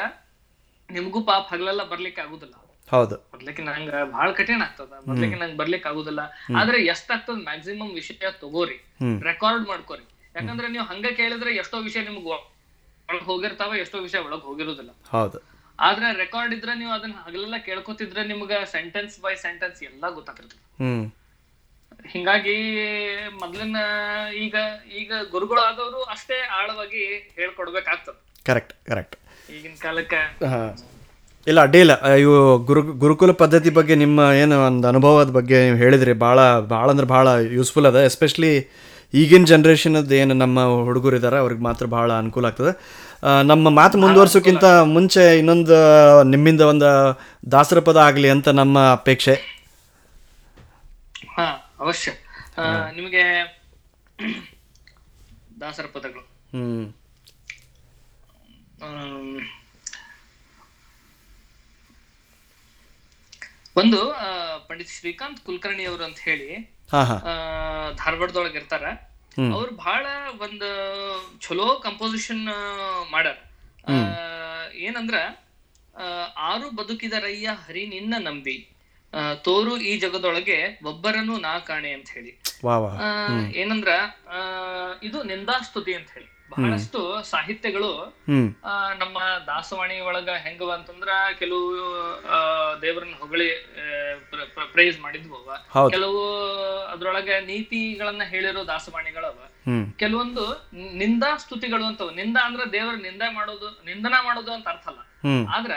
ನಿಮ್ಗೂ 0.89 1.21
ಪಾಪ 1.31 1.43
ಹಗಲೆಲ್ಲ 1.53 1.83
ಬರ್ಲಿಕ್ಕೆ 1.93 2.21
ಆಗುದಿಲ್ಲ. 2.25 2.55
ಹೌದು. 2.89 3.15
ಬರ್ಲಿಕ್ಕೆ 3.33 3.63
ನಂಗ 3.63 3.91
ಬಹಳ 4.13 4.27
ಕಠಿಣ 4.39 4.61
ಆಗ್ತದ. 4.67 4.93
ಬರ್ಲಿಕ್ಕೆ 5.09 5.37
ನಂಗೆ 5.41 5.57
ಬರ್ಲಿಕ್ಕೆ 5.57 5.89
ಆಗುದಿಲ್ಲ. 5.89 6.21
ಆದ್ರೆ 6.59 6.77
ಎಷ್ಟಾಗ್ತದ 6.93 7.37
ಮ್ಯಾಕ್ಸಿಮಮ್ 7.49 7.93
ವಿಷಯ 7.99 8.31
ತಗೋರಿ. 8.43 8.77
ರೆಕಾರ್ಡ್ 9.29 9.65
ಮಾಡ್ಕೋರಿ. 9.67 10.05
ಯಾಕಂದ್ರೆ 10.37 10.67
ನೀವು 10.75 10.85
ಹಂಗ 10.91 11.05
ಕೇಳಿದ್ರೆ 11.19 11.51
ಎಷ್ಟೋ 11.61 11.77
ವಿಷಯ 11.87 12.01
ನಿಮ್ಗೆ 12.09 12.29
ಒಳಗ್ 12.29 13.25
ಹೋಗಿರ್ತಾವ 13.31 13.75
ಎಷ್ಟೋ 13.75 13.97
ವಿಷಯ 14.07 14.19
ಒಳಗ್ 14.27 14.45
ಹೋಗಿರೋದಿಲ್ಲ. 14.49 14.91
ಹೌದು. 15.15 15.39
ಆದ್ರೆ 15.87 16.07
ರೆಕಾರ್ಡ್ 16.23 16.53
ಇದ್ರೆ 16.57 16.73
ನೀವು 16.81 16.91
ಅದನ್ನ 16.97 17.15
ಹಗಲೆಲ್ಲ 17.25 17.57
ಕೇಳ್ಕೊತಿದ್ರೆ 17.67 18.21
ನಿಮ್ಗೆ 18.31 18.59
ಸೆಂಟೆನ್ಸ್ 18.75 19.15
ಬೈ 19.25 19.33
ಸೆಂಟೆನ್ಸ್ 19.45 19.79
ಎಲ್ಲ 19.89 20.05
ಗೊತ್ತಾಗ್ತಿರ್ತದೆ 20.17 20.63
ಹಿಂಗಾಗಿ 22.09 22.57
ಮೊದ್ಲಿನ 23.41 23.79
ಈಗ 24.43 24.55
ಈಗ 25.01 25.11
ಗುರುಗಳು 25.31 25.61
ಆದವರು 25.69 25.99
ಅಷ್ಟೇ 26.13 26.37
ಆಳವಾಗಿ 26.57 27.03
ಹೇಳ್ಕೊಡ್ಬೇಕಾಗ್ತದೆ. 27.37 28.19
ಕರೆಕ್ಟ್ 28.47 28.73
ಕರೆಕ್ಟ್ 28.89 29.15
ಈಗಿನ 29.55 29.75
ಕಾಲಕ್ಕೆ. 29.81 30.21
ಇಲ್ಲ 31.47 31.59
ಅಡ್ಡಿ 31.67 31.79
ಇಲ್ಲ 31.85 31.93
ಇವು 32.23 32.35
ಗುರು 32.69 32.81
ಗುರುಕುಲ 33.03 33.31
ಪದ್ಧತಿ 33.41 33.71
ಬಗ್ಗೆ 33.79 33.95
ನಿಮ್ಮ 34.03 34.19
ಏನು 34.41 34.55
ಒಂದು 34.65 34.87
ಅನುಭವದ 34.87 35.31
ಬಗ್ಗೆ 35.37 35.57
ನೀವು 35.65 35.79
ಹೇಳಿದ್ರಿ. 35.83 36.13
ಭಾಳ 36.25 36.39
ಭಾಳ 36.73 36.87
ಅಂದ್ರೆ 36.93 37.07
ಭಾಳ 37.15 37.27
ಯೂಸ್ಫುಲ್ 37.57 37.87
ಅದ. 37.91 37.99
ಎಸ್ಪೆಷಲಿ 38.11 38.53
ಈಗಿನ 39.13 39.45
ಜನ್ರೇಷನದ್ದು 39.45 40.15
ಏನು 40.15 40.33
ನಮ್ಮ 40.33 40.65
ಹುಡುಗರು 40.83 41.15
ಇದ್ದಾರೆ 41.15 41.37
ಅವ್ರಿಗೆ 41.37 41.61
ಮಾತ್ರ 41.61 41.85
ಭಾಳ 41.85 42.13
ಅನುಕೂಲ 42.13 42.45
ಆಗ್ತದೆ. 42.45 42.71
ನಮ್ಮ 43.43 43.69
ಮಾತು 43.69 43.97
ಮುಂದುವರ್ಸೋಕ್ಕಿಂತ 43.97 44.63
ಮುಂಚೆ 44.65 45.37
ಇನ್ನೊಂದು 45.37 45.75
ನಿಮ್ಮಿಂದ 46.23 46.61
ಒಂದು 46.61 47.21
ದಾಸರ 47.51 47.79
ಪದ 47.79 47.97
ಆಗಲಿ 47.97 48.29
ಅಂತ 48.29 48.47
ನಮ್ಮ 48.47 48.91
ಅಪೇಕ್ಷೆ. 48.91 49.33
ಹಾ 51.35 51.75
ಅವಶ್ಯ. 51.79 52.11
ನಿಮಗೆ 52.95 53.23
ದಾಸರ 55.61 55.85
ಪದಗಳು. 55.93 56.21
ಹ್ಮ್. 56.21 56.93
ಒಂದು 63.75 64.15
ಪಂಡಿತ್ 64.67 64.89
ಶ್ರೀಕಾಂತ್ 64.89 65.39
ಕುಲಕರ್ಣಿ 65.39 65.85
ಅವರು 65.85 66.03
ಅಂತ 66.03 66.17
ಹೇಳಿ 66.19 66.78
ಧಾರವಾಡದೊಳಗ 67.95 68.55
ಇರ್ತಾರ. 68.55 68.83
ಅವ್ರು 69.53 69.75
ಬಹಳ 69.75 70.05
ಒಂದ್ 70.39 70.67
ಚಲೋ 71.39 71.75
ಕಂಪೋಸಿಷನ್ 71.83 72.45
ಮಾಡ್ಯಾರ. 73.11 73.35
ಆ, 73.87 73.93
ಏನಂದ್ರ 74.73 75.15
ಆರು 76.37 76.75
ಬದುಕಿದ 76.75 77.13
ರಯ್ಯ 77.13 77.49
ಹರಿ 77.67 77.87
ನಿನ್ನ 77.87 78.13
ನಂಬಿ. 78.19 78.57
ತೋರು 79.35 79.77
ಈ 79.77 79.99
ಜಗದೊಳಗೆ 79.99 80.79
ಒಬ್ಬರನ್ನು 80.85 81.37
ನಾ 81.37 81.59
ಕಾಣೆ 81.59 81.91
ಅಂತ 81.91 82.09
ಹೇಳಿ. 82.09 82.41
ಏನಂದ್ರ 83.51 83.87
ಇದು 85.03 85.23
ನಿಂದಾಸ್ತುತಿ 85.23 85.93
ಅಂತ 85.93 86.09
ಹೇಳಿ. 86.13 86.39
ಬಹಳಷ್ಟು 86.49 87.23
ಸಾಹಿತ್ಯಗಳು 87.23 88.17
ನಮ್ಮ 88.99 89.19
ದಾಸವಾಣಿ 89.47 89.99
ಒಳಗ 89.99 90.29
ಹೆಂಗವ 90.29 90.71
ಅಂತಂದ್ರ 90.71 91.09
ಕೆಲವು 91.39 91.65
ದೇವರನ್ನ 92.81 93.13
ಹೊಗಳಿ 93.19 93.49
ಪ್ರೈಸ್ 94.71 94.99
ಮಾಡಿದ್ವು 94.99 95.35
ಅವ. 95.35 95.55
ಕೆಲವು 95.89 96.21
ಅದ್ರೊಳಗೆ 96.85 97.41
ನೀತಿಗಳನ್ನ 97.41 98.23
ಹೇಳಿರೋ 98.23 98.67
ದಾಸವಾಣಿಗಳವ 98.67 99.37
ಕೆಲವೊಂದು 99.97 100.43
ನಿಂದಾ 100.97 101.37
ಸ್ತುತಿಗಳು 101.37 101.85
ಅಂತವು. 101.85 102.11
ನಿಂದ 102.11 102.37
ಅಂದ್ರೆ 102.43 102.71
ದೇವರ 102.71 102.95
ನಿಂದ 102.95 103.21
ಮಾಡೋದು 103.31 103.81
ನಿಂದನ 103.85 104.13
ಮಾಡೋದು 104.23 104.53
ಅಂತ 104.53 104.67
ಅರ್ಥ 104.67 104.87
ಅಲ್ಲ. 104.87 104.99
ಆದ್ರ 105.49 105.71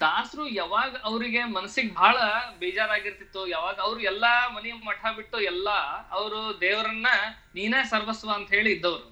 ದಾಸರು 0.00 0.48
ಯಾವಾಗ 0.48 0.96
ಅವರಿಗೆ 1.04 1.44
ಮನಸ್ಸಿಗೆ 1.44 1.94
ಬಹಳ 1.94 2.16
ಬೇಜಾರಾಗಿರ್ತಿತ್ತು 2.58 3.46
ಯಾವಾಗ 3.46 3.74
ಅವ್ರು 3.80 4.00
ಎಲ್ಲಾ 4.00 4.48
ಮನಿ 4.48 4.72
ಮಠ 4.72 5.06
ಬಿಟ್ಟು 5.16 5.40
ಎಲ್ಲಾ 5.40 6.08
ಅವರು 6.10 6.60
ದೇವರನ್ನ 6.60 7.06
ನೀನೇ 7.54 7.84
ಸರ್ವಸ್ವ 7.84 8.30
ಅಂತ 8.34 8.50
ಹೇಳಿ 8.50 8.72
ಇದ್ದವ್ರು. 8.72 9.06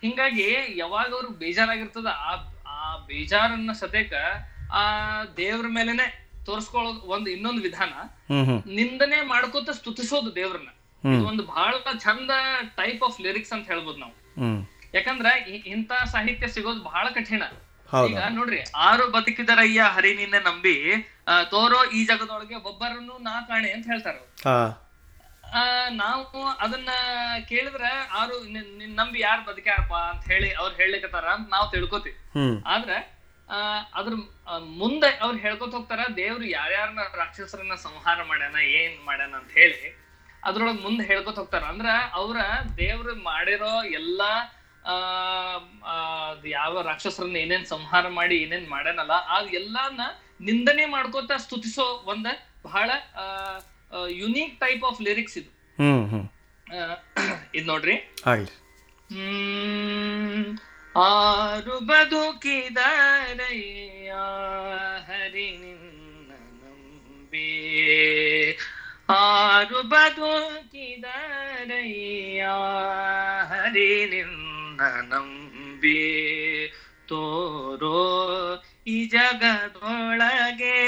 ಹಿಂಗಾಗಿ 0.00 0.48
ಯಾವಾಗ 0.76 1.14
ಅವ್ರು 1.14 1.28
ಬೇಜಾರಾಗಿರ್ತದ 1.28 2.06
ಆ 2.06 2.32
ಆ 2.66 2.96
ಬೇಜಾರನ್ನ 3.06 3.72
ಸತೇಕ 3.72 4.12
ಆ 4.72 4.82
ದೇವ್ರ 5.36 5.66
ಮೇಲೆನೆ 5.68 6.21
ತೋರ್ಸ್ಕೊಳ್ಳೋದು 6.46 7.00
ಒಂದು 7.14 7.28
ಇನ್ನೊಂದು 7.36 7.62
ವಿಧಾನ. 7.66 7.92
ನಿಂದನೆ 8.78 9.18
ಮಾಡ್ಕೋತ 9.32 9.70
ಸ್ತುತಿಸೋದು 9.80 10.30
ದೇವ್ರನ್ನ. 10.40 10.70
ಇದು 11.04 11.24
ಒಂದು 11.30 11.42
ಬಹಳ 11.52 11.72
ಚಂದ 12.06 12.30
ಟೈಪ್ 12.80 13.02
ಆಫ್ 13.08 13.18
ಲಿರಿಕ್ಸ್ 13.26 13.52
ಅಂತ 13.56 13.64
ಹೇಳ್ಬೋದು 13.72 13.98
ನಾವು. 14.04 14.14
ಯಾಕಂದ್ರ 14.96 15.28
ಇಂತ 15.74 15.92
ಸಾಹಿತ್ಯ 16.14 16.48
ಸಿಗೋದು 16.54 16.82
ಬಹಳ 16.90 17.06
ಕಠಿಣ. 17.16 17.42
ಈಗ 18.10 18.20
ನೋಡ್ರಿ 18.36 18.58
ಆರು 18.88 19.04
ಬದುಕಿದರಯ್ಯ 19.14 19.80
ಹರಿ 19.94 20.12
ನಿನ್ನೆ 20.20 20.40
ನಂಬಿ 20.46 20.76
ತೋರೋ 21.52 21.80
ಈ 21.96 22.00
ಜಗದೊಳಗೆ 22.10 22.56
ಒಬ್ಬರನ್ನು 22.70 23.14
ನಾ 23.26 23.34
ಕಾಣೆ 23.50 23.70
ಅಂತ 23.76 23.86
ಹೇಳ್ತಾರ 23.92 24.16
ನಾವು 26.02 26.42
ಅದನ್ನ 26.64 26.90
ಕೇಳಿದ್ರ 27.48 27.86
ಆರು 28.20 28.36
ನಂಬಿ 29.00 29.18
ಯಾರು 29.26 29.42
ಬದುಕ್ಯಾರಪ್ಪ 29.48 29.96
ಅಂತ 30.12 30.22
ಹೇಳಿ 30.32 30.48
ಅವ್ರು 30.60 30.74
ಹೇಳಿಕತ್ತಾರ 30.80 31.26
ಅಂತ 31.36 31.46
ನಾವು 31.56 31.66
ತಿಳ್ಕೊತೀವಿ. 31.74 32.16
ಆದ್ರೆ 32.74 32.96
ಅದ್ರ 33.94 34.12
ಮುಂದೆ 34.58 35.18
ಅವ್ರು 35.18 35.38
ಹೇಳ್ಕೊತ 35.38 35.74
ಹೋಗ್ತಾರ 35.74 35.98
ದೇವ್ರು 36.16 36.44
ಯಾರ್ಯಾರನ್ನ 36.44 37.00
ರಾಕ್ಷಸರನ್ನ 37.16 37.74
ಸಂಹಾರ 37.74 38.22
ಮಾಡ್ಯಾನ 38.22 38.56
ಏನ್ 38.56 39.04
ಮಾಡ್ಯಾನ 39.04 39.34
ಅಂತ 39.34 39.50
ಹೇಳಿ 39.52 40.02
ಅದ್ರೊಳಗ್ 40.44 40.80
ಮುಂದೆ 40.80 41.04
ಹೇಳ್ಕೊತ 41.04 41.38
ಹೋಗ್ತಾರ. 41.38 41.62
ಅಂದ್ರ 41.64 41.86
ಅವ್ರ 42.12 42.36
ದೇವ್ರ 42.76 43.08
ಮಾಡಿರೋ 43.22 43.84
ಎಲ್ಲಾ 43.84 44.30
ಆ 44.86 44.94
ಯಾವ 46.46 46.82
ರಾಕ್ಷಸರನ್ನ 46.82 47.36
ಏನೇನ್ 47.36 47.66
ಸಂಹಾರ 47.66 48.08
ಮಾಡಿ 48.08 48.36
ಏನೇನ್ 48.36 48.68
ಮಾಡ್ಯಾನಲ್ಲ 48.68 49.10
ಆ 49.10 49.40
ಎಲ್ಲಾನ 49.40 50.00
ನಿಂದನೆ 50.40 50.86
ಮಾಡ್ಕೋತ 50.86 51.32
ಸ್ತುತಿಸೋ 51.32 52.04
ಒಂದ 52.06 52.26
ಬಹಳ 52.64 52.90
ಯುನೀಕ್ 54.08 54.60
ಟೈಪ್ 54.60 54.84
ಆಫ್ 54.84 55.02
ಲಿರಿಕ್ಸ್ 55.02 55.38
ಇದು. 55.38 55.50
ಇದ್ 57.54 57.66
ನೋಡ್ರಿ. 57.66 57.94
ಹ್ಮ್. 59.12 60.58
ಆರು 60.96 61.80
ಬದುಕಿದರಯ್ಯ 61.80 64.12
ಹರಿ 65.06 65.56
ನಿನ್ನ 65.56 66.32
ನಂಬಿ. 66.62 68.58
ಆರು 69.08 69.82
ಬದುಕಿದರಯ್ಯ 69.82 72.46
ಹರಿ 73.48 74.06
ನಿನ್ನ 74.06 75.14
ನಂಬಿ. 75.14 76.72
ತೋರೋ 77.08 78.64
ಈ 78.86 79.04
ಜಗದೊಳಗೆ 79.04 80.82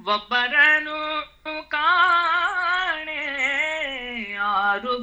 ಒಬ್ಬರನು 0.00 1.68
ಕಾಣೆ. 1.68 3.22
ಯಾರು 4.32 4.98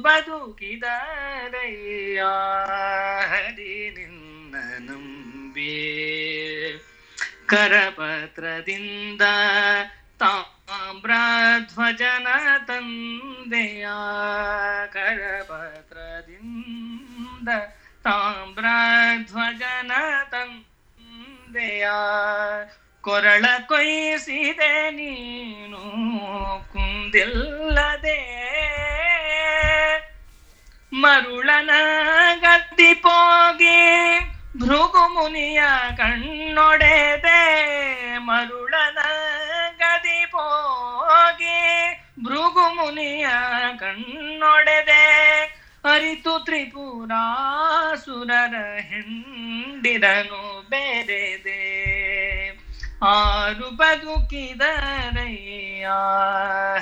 ಹರಿ 3.30 3.74
ನಿನ್ನ 3.96 4.54
ನಂಬಿ 4.80 5.74
ಕರಪತ್ರದಿಂದ 7.46 9.24
ತಾಮ್ರಧ್ವಜನ 10.20 11.08
ತಂದೆಯ 12.66 13.86
ಕರಪತ್ರದಿಂದ 14.92 16.38
ತಾಮ್ರಧ್ವಜನ 18.04 19.92
ತಂದೆಯ 20.30 21.86
ಕೊರಳ 23.04 23.44
ಕೊಯ್ಸಿದೆ 23.68 24.72
ನೀನು 24.90 25.82
ಕುಂದಿಲ್ಲದೆ 26.72 28.18
ಮರುಳನ 30.92 31.72
ಗದ್ದಿ 32.42 32.92
ಪೋಗಿ 32.94 33.80
ಭೃಗು 34.58 35.04
ಮುನಿಯ 35.14 35.60
ಕಣ್ಣೊಡೆದೆ 35.96 37.40
ಮರುಳನ 38.18 39.00
ಗದಿ 39.80 40.20
ಪೋಗಿ 40.26 41.60
ಭೃಗು 42.24 42.66
ಮುನಿಯ 42.74 43.26
ಕಣ್ಣೊಡೆದೆ 43.78 45.04
ಅರಿತು 45.84 46.38
ತ್ರಿಪುರಾಸುರರ 46.46 47.14
ಹೆಂಡಿರನು 48.88 50.42
ಬೇರೆದೆ 50.68 51.62
ಆರು 53.08 53.68
ಬದುಕಿದರಯ್ಯ 53.70 54.26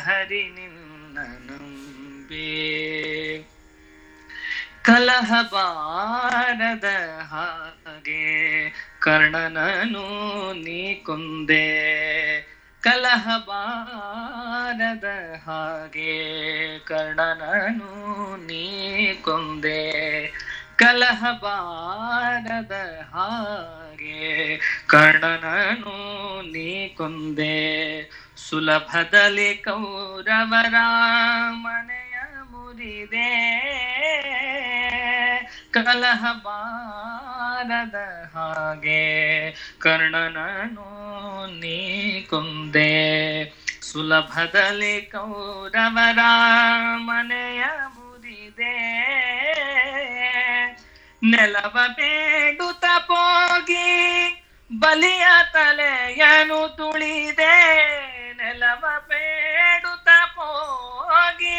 ಹರಿ 0.06 0.44
ನಿನ್ನ 0.48 1.16
ನಂಬಿ. 1.48 2.48
ಕಲಹ 4.86 5.32
ಬಾರದ 5.42 6.84
ಹಾಗೆ 7.22 8.70
ಕರ್ಣನನು 9.00 10.06
ನೀ 10.54 10.94
ಕೊಂದೆ. 10.94 11.66
ಕಲಹ 12.82 13.28
ಬಾರದ 13.38 15.04
ಹಾಗೆ 15.46 16.14
ಕರ್ಣನನು 16.78 17.92
ನೀ 18.36 19.14
ಕೊಂದೆ. 19.14 19.82
ಕಲಹ 20.78 21.24
ಬಾರದ 21.42 22.72
ಹಾಗೆ 23.14 24.56
ಕರ್ಣನನು 24.86 25.96
ನೀ 26.52 26.88
ಕೊಂದೆ. 26.88 27.56
ಸುಲಭದಲ್ಲಿ 28.36 29.54
ಕೌರವರ 29.56 30.74
ಮನೆಯ 31.50 32.44
ಮುರಿದೆ. 32.50 33.30
ಕಲಹ 35.84 36.32
ಬಾರದ 36.32 37.94
ಹಾಗೆ 38.34 39.50
ಕರ್ಣನನು 39.78 41.06
ನೀ 41.60 42.22
ಕುಂದೆ. 42.22 43.44
ಸುಲಭದಲ್ಲಿ 43.82 45.02
ಕೌರವರ 45.02 46.18
ಮನೆಯ 46.96 47.64
ಮುರಿದೆ. 47.94 48.76
ನೆಲವ 51.24 51.78
ಬೇಡುತ್ತ 51.88 52.84
ತಪೋಗಿ 52.84 53.86
ಬಲಿಯ 54.78 55.26
ತಲೆಯನು 55.52 56.76
ತುಳಿದೆ. 56.76 57.76
ನೆಲವ 58.32 58.86
ಬೇಡುತ್ತ 59.08 60.08
ತಪೋಗಿ 60.08 61.58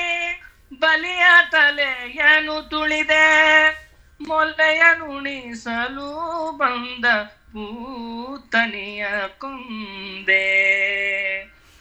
ಬಲಿಯ 0.79 1.25
ತಲೆಯನು 1.51 2.69
ತುಳಿದೆ. 2.69 3.86
ಮೊಲೆಯ 4.19 4.83
ನುಣಿಸಲು 4.97 6.09
ಬಂದ 6.57 7.05
ಪೂತನಿಯ 7.51 9.05
ಕುಂದೆ. 9.37 10.45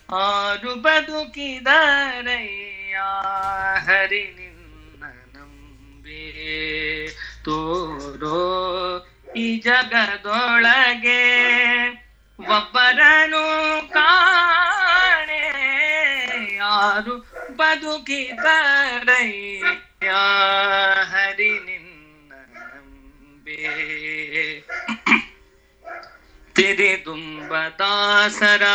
ಆರು 0.08 0.74
ಬದುಕಿದರಯ್ಯ, 0.74 2.96
ಹರಿ 3.86 4.24
ನಿನ್ನ 4.38 5.04
ನಂಬಿ. 5.34 6.24
ತೋರೋ 7.44 8.40
ಈ 9.36 9.60
ಜಗದೊಳಗೆ 9.60 11.24
ಒಬ್ಬರನು 12.38 13.44
ಕಾಣೆ. 13.92 15.44
ಯಾರು 16.56 17.16
ಬದುಕಿದರಯ್ಯ, 17.56 20.10
ಹರಿ 21.12 21.52
ನಂಬೆ 23.65 23.65
ತಿರಿದುಂಬ 26.55 27.51
ದಾಸರ 27.79 28.65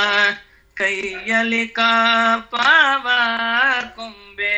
ಕೈಯಲ್ಲಿ 0.76 1.64
ಕಾಪವ 1.68 3.06
ಕೊಂಬೆ 3.96 4.56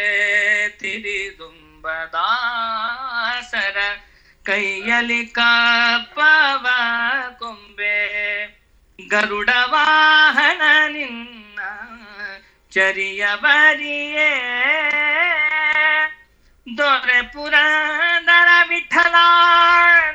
ತಿರಿದುಂಬ 0.81 1.87
ದಾಸರ 2.15 3.77
ಕೈಯಲ್ಲಿ 4.47 5.23
ಕಾಪವ 5.33 6.67
ಕೊಂಬೆ 7.39 7.97
ಗರುಡ 8.99 9.51
ವಾಹನ 9.71 10.63
ನಿನ್ನ 10.89 11.61
ಚರಿಯ 12.73 13.25
ಬರಿಯೇ 13.37 14.31
ದೊರೆ 16.68 17.22
ಪುರಂದರ 17.22 18.70
ವಿಠಲ 18.70 19.16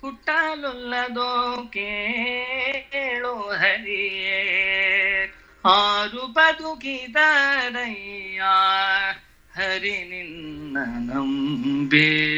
ಹುಟ್ಟಲುಲ್ಲದೋ 0.00 1.68
ಕೇಳು 1.72 3.34
ಹರಿಯೇ. 3.34 4.40
ಆರು 5.64 6.26
ಬದುಕಿದರಯ್ಯ, 6.26 8.42
ಹರಿ 9.56 9.90
ನಿನ್ನ 9.90 10.76
ನಂಬೆ. 11.12 12.34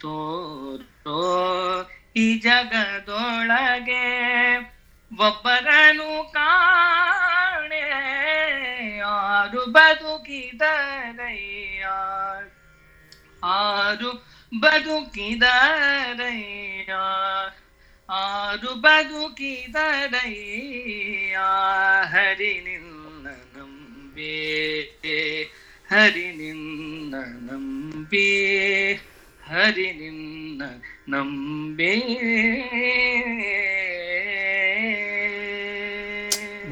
ತೋರೋ 0.00 1.90
ಈ 2.16 2.38
ಜಗದೊಳಗೆ 2.38 4.28
ಒಬ್ಬರನು 5.20 6.32
ಕಾಣೆ. 6.32 9.00
ಆರು 9.00 9.66
ಬದುಕಿದರಯ್ಯ 9.66 11.86
ಆರು 13.44 14.26
ಬದುಕಿದರಯ್ಯ 14.60 16.92
ಆರು 18.10 18.74
ಬದುಕಿದರಯ್ಯ 18.74 21.38
ಹರಿ 22.04 22.60
ನಿನ್ನ 22.60 23.26
ನಂಬಿ. 23.56 25.52
ಹರಿ 25.90 26.32
ನಿನ್ನ 26.32 27.14
ನಂಬಿ. 27.50 29.00
ಹರಿ 29.50 29.84
ನಿನ್ನ 29.98 30.62
ನಂಬಿ. 31.08 31.92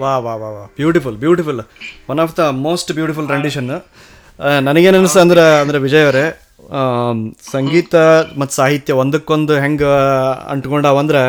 ವಾ 0.01 0.19
ವಾ 0.19 0.35
ವಾ 0.35 0.49
ವಾ. 0.57 0.65
Beautiful 0.77 1.17
beautiful 1.17 1.61
one 2.09 2.21
of 2.21 2.35
the 2.37 2.39
most 2.39 2.93
beautiful 2.93 3.29
rendition 3.29 3.71
ನನಗೇನು 4.61 4.99
ಅನಿಸ್ತು 4.99 5.21
ಅಂದ್ರೆ 5.21 5.45
ಅಂದ್ರೆ 5.61 5.79
ವಿಜಯ್ 5.79 6.05
ಅವರೇ 6.05 6.27
ಸಂಗೀತ 7.53 7.95
ಮತ್ತು 8.39 8.55
ಸಾಹಿತ್ಯ 8.57 8.93
ಒಂದಕ್ಕೊಂದು 8.93 9.57
ಹೆಂಗೆ 9.59 9.91
ಅಂಟ್ಕೊಂಡಾವಂದ್ರೆ 10.51 11.23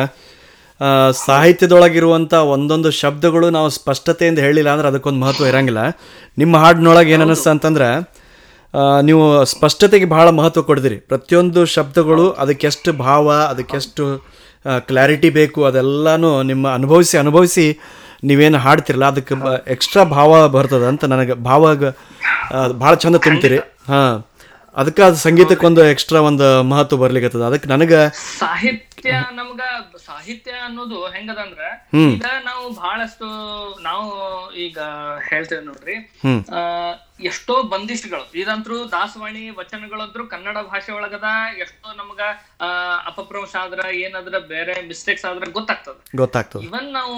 ಸಾಹಿತ್ಯದೊಳಗಿರುವಂಥ 1.26 2.34
ಒಂದೊಂದು 2.34 2.90
ಶಬ್ದಗಳು 2.90 3.50
ನಾವು 3.50 3.68
ಸ್ಪಷ್ಟತೆಯಿಂದ 3.68 4.38
ಹೇಳಿಲ್ಲ 4.38 4.70
ಅಂದ್ರೆ 4.70 4.88
ಅದಕ್ಕೊಂದು 4.88 5.20
ಮಹತ್ವ 5.20 5.46
ಇರಂಗಿಲ್ಲ. 5.46 5.82
ನಿಮ್ಮ 6.38 6.56
ಹಾಡಿನೊಳಗೆ 6.56 7.12
ಏನು 7.12 7.50
ಅಂತಂದ್ರೆ 7.50 7.88
ನೀವು 9.02 9.44
ಸ್ಪಷ್ಟತೆಗೆ 9.44 10.04
ಬಹಳ 10.04 10.28
ಮಹತ್ವ 10.30 10.62
ಕೊಡ್ತೀರಿ 10.62 10.96
ಪ್ರತಿಯೊಂದು 10.96 11.60
ಶಬ್ದಗಳು 11.66 12.30
ಅದಕ್ಕೆಷ್ಟು 12.30 12.92
ಭಾವ, 12.92 13.28
ಅದಕ್ಕೆಷ್ಟು 13.52 14.04
ಕ್ಲಾರಿಟಿ 14.88 15.30
ಬೇಕು, 15.30 15.60
ಅದೆಲ್ಲನೂ 15.64 16.30
ನಿಮ್ಮ 16.42 16.68
ಅನುಭವಿಸಿ 16.68 17.18
ಅನುಭವಿಸಿ 17.18 17.66
ನೀವೇನು 18.28 18.58
ಹಾಡ್ತಿರಲ್ಲ, 18.58 19.06
ಅದಕ್ಕೆ 19.08 19.34
ಎಕ್ಸ್ಟ್ರಾ 19.74 20.04
ಭಾವ 20.16 20.48
ಬರ್ತದೆ 20.48 20.86
ಅಂತ 20.92 21.04
ನನಗೆ 21.04 21.34
ಭಾವ 21.50 21.74
ಭಾಳ 22.82 22.92
ಚಂದ 22.94 23.16
ತುಂಬ್ತೀರಿ. 23.26 23.58
ಹಾಂ. 23.88 24.14
ಅದಕ್ಕೆ 24.78 25.02
ಅದು 25.02 25.18
ಸಂಗೀತಕ್ಕೊಂದು 25.18 25.82
ಎಕ್ಸ್ಟ್ರಾ 25.90 26.20
ಒಂದು 26.26 26.46
ಮಹತ್ವ 26.64 26.96
ಬರ್ಲಿಕ್ಕತ್ತದ 26.96 27.44
ಅದಕ್ಕೆ 27.46 27.68
ನನಗೆ 27.68 27.98
ಸಾಹಿತ್ಯ 28.38 28.84
ನಮ್ಗ 29.32 29.62
ಸಾಹಿತ್ಯ 30.04 30.52
ಅನ್ನೋದು 30.66 30.98
ಹೆಂಗದಂದ್ರ 31.06 31.62
ಈಗ 32.04 32.26
ನಾವು 32.44 32.64
ಬಹಳಷ್ಟು 32.74 33.26
ನಾವು 33.82 34.06
ಈಗ 34.58 34.78
ಹೇಳ್ತೇವೆ 35.28 35.62
ನೋಡ್ರಿ. 35.64 35.96
ಎಷ್ಟೋ 37.24 37.54
ಬಂದಿಷ್ಟ್ಗಳು 37.68 38.24
ಇದಂತ್ರು 38.34 38.76
ದಾಸವಾಣಿ 38.90 39.42
ವಚನಗಳಂತ್ರು 39.56 40.24
ಕನ್ನಡ 40.26 40.56
ಭಾಷೆ 40.68 40.92
ಒಳಗದ 40.92 41.28
ಎಷ್ಟೋ 41.58 41.88
ನಮ್ಗ 41.96 42.20
ಆ, 42.60 42.68
ಅಪಭ್ರಂಶ 43.06 43.54
ಆದ್ರ 43.62 43.80
ಏನಾದ್ರ 44.00 44.38
ಬೇರೆ 44.48 44.74
ಮಿಸ್ಟೇಕ್ಸ್ 44.88 45.24
ಆದ್ರ 45.24 45.50
ಗೊತ್ತಾಗ್ತದ. 45.52 45.98
ಗೊತ್ತಾಗ್ತದ. 46.16 46.62
ಇವನ್ 46.64 46.90
ನಾವು 46.92 47.16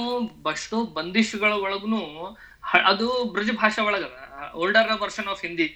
ಎಷ್ಟೋ 0.52 0.80
ಬಂದಿಷ್ಗಳ 0.94 1.52
ಒಳಗುನು 1.64 2.02
ಅದು 2.84 3.06
ಬ್ರಜ 3.32 3.50
ಭಾಷೆ 3.58 3.82
ಒಳಗದ 3.82 4.16
ಓಲ್ಡರ್ 4.56 4.90
ವರ್ಷನ್ 5.02 5.28
ಆಫ್ 5.28 5.42
ಹಿಂದಿ 5.42 5.66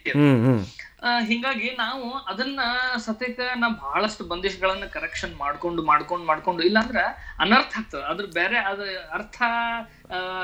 ಹಿಂಗಾಗಿ 1.21 1.71
ನಾವು 1.71 2.13
ಅದನ್ನ 2.13 2.61
ಸತ್ಯಕ್ಕ 2.97 3.41
ನಾ 3.55 3.69
ಬಹಳಷ್ಟು 3.69 4.25
ಬಂದಿಷ್ಗಳನ್ನ 4.25 4.85
ಕರೆಕ್ಷನ್ 4.85 5.37
ಮಾಡ್ಕೊಂಡು 5.37 5.83
ಮಾಡ್ಕೊಂಡು 5.83 6.27
ಮಾಡ್ಕೊಂಡು 6.27 6.63
ಇಲ್ಲಾಂದ್ರ 6.63 6.97
ಅನರ್ಥ 7.39 7.75
ಆಗ್ತದ. 7.79 7.99
ಅದ್ರ 7.99 8.25
ಬೇರೆ 8.25 8.57
ಅದ 8.57 8.81
ಅರ್ಥ 9.13 9.43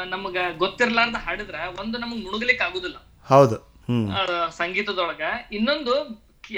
ನಮಗ 0.04 0.36
ಗೊತ್ತಿರ್ಲಾರ್ದ 0.58 1.16
ಹಾಡಿದ್ರ 1.16 1.54
ಒಂದು 1.80 1.98
ನಮಗ್ 1.98 2.24
ಮುಣುಗ್ಲಿಕ್ 2.24 2.62
ಆಗುದಿಲ್ಲ. 2.62 2.96
ಹೌದು. 3.28 3.58
ಸಂಗೀತದೊಳಗ. 4.50 5.22
ಇನ್ನೊಂದು 5.52 5.94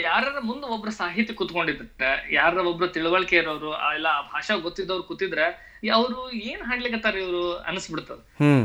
ಯಾರ 0.03 0.25
ಮುಂದೆ 0.42 0.66
ಒಬ್ರ 0.68 0.90
ಸಾಹಿತ್ಯ 0.97 1.35
ಕುತ್ಕೊಂಡಿದ್ದೆ 1.35 2.11
ಯಾರ 2.33 2.64
ಒಬ್ರು 2.66 2.87
ತಿಳುವಳಿಕೆ 2.88 3.37
ಇರೋರು 3.38 3.71
ಆ, 3.79 3.88
ಇಲ್ಲ 3.95 4.09
ಆ 4.12 4.23
ಭಾಷಾ 4.31 4.55
ಗೊತ್ತಿದ್ದವ್ರು 4.64 5.05
ಕೂತಿದ್ರೆ 5.05 5.47
ಅವರು 5.92 6.18
ಏನ್ 6.42 6.61
ಹಾಡ್ಲಿಕ್ಕತ್ತಾರ 6.62 7.16
ಇವ್ರು 7.23 7.40
ಅನಿಸ್ಬಿಡ್ತದ. 7.62 8.18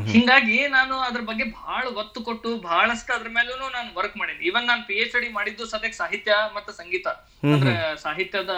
ಹಿಂಗಾಗಿ 0.10 0.58
ನಾನು 0.68 0.96
ಅದ್ರ 1.00 1.22
ಬಗ್ಗೆ 1.22 1.46
ಬಹಳ 1.56 1.84
ಒತ್ತು 1.96 2.20
ಕೊಟ್ಟು 2.22 2.50
ಬಹಳಷ್ಟು 2.64 3.12
ಅದ್ರ 3.14 3.30
ಮೇಲೂ 3.30 3.68
ನಾನು 3.70 3.90
ವರ್ಕ್ 3.96 4.16
ಮಾಡೀನಿ. 4.20 4.44
ಇವನ್ 4.46 4.66
ನಾನು 4.68 4.84
ಪಿ 4.88 4.96
ಎಚ್ 4.96 5.16
ಡಿ 5.16 5.30
ಮಾಡಿದ್ದು 5.34 5.66
ಸದ್ಯಕ್ 5.66 5.96
ಸಾಹಿತ್ಯ 5.96 6.34
ಮತ್ತೆ 6.56 6.74
ಸಂಗೀತ. 6.74 7.08
ಅಂದ್ರೆ 7.48 7.74
ಸಾಹಿತ್ಯದ 8.04 8.56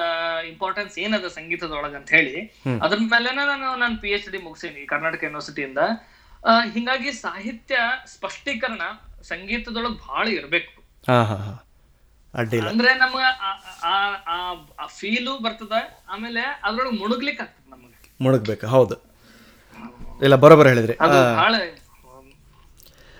ಇಂಪಾರ್ಟೆನ್ಸ್ 0.49 0.97
ಏನದ 0.99 1.27
ಸಂಗೀತದೊಳಗ 1.37 1.95
ಅಂತ 1.95 2.11
ಹೇಳಿ 2.11 2.35
ಅದ್ರ 2.81 2.99
ಮೇಲೆನ 3.07 3.39
ನಾನು 3.51 3.69
ನಾನು 3.77 3.97
ಪಿ 4.01 4.11
ಎಚ್ 4.11 4.29
ಡಿ 4.31 4.41
ಮುಗಿಸೀನಿ 4.45 4.83
ಕರ್ನಾಟಕ 4.87 5.23
ಯೂನಿವರ್ಸಿಟಿಯಿಂದ 5.23 5.83
ಹಿಂಗಾಗಿ 6.73 7.11
ಸಾಹಿತ್ಯ 7.19 7.77
ಸ್ಪಷ್ಟೀಕರಣ 8.07 8.83
ಸಂಗೀತದೊಳಗೆ 9.23 9.97
ಬಹಳ 10.05 10.25
ಇರ್ಬೇಕು. 10.37 10.73
ಹಾಂ 12.33 12.39
ಅಡ್ಡಿಲ್ಲ 12.41 12.67
ಅಂದ್ರೆ 12.69 12.93
ನಮ್ಗ 12.95 13.21
ಆ- 13.83 14.55
ಫೀಲು 14.87 15.37
ಬರ್ತದ 15.39 15.71
ಆಮೇಲೆ 16.09 16.41
ಅದ್ರೊಳಗೆ 16.63 16.99
ಮುಳುಗ್ಲಿಕ್ಕೆ 16.99 17.43
ಆಗ್ತದೆ 17.43 17.71
ನಮಗೆ. 17.71 18.09
ಮುಳುಗ್ಬೇಕು 18.21 18.67
ಹೌದು. 18.67 18.95
ಇಲ್ಲ 20.23 20.35
ಬರೋಬ್ಬರ 20.35 20.67
ಹೇಳಿದ್ರಿ. 20.67 20.95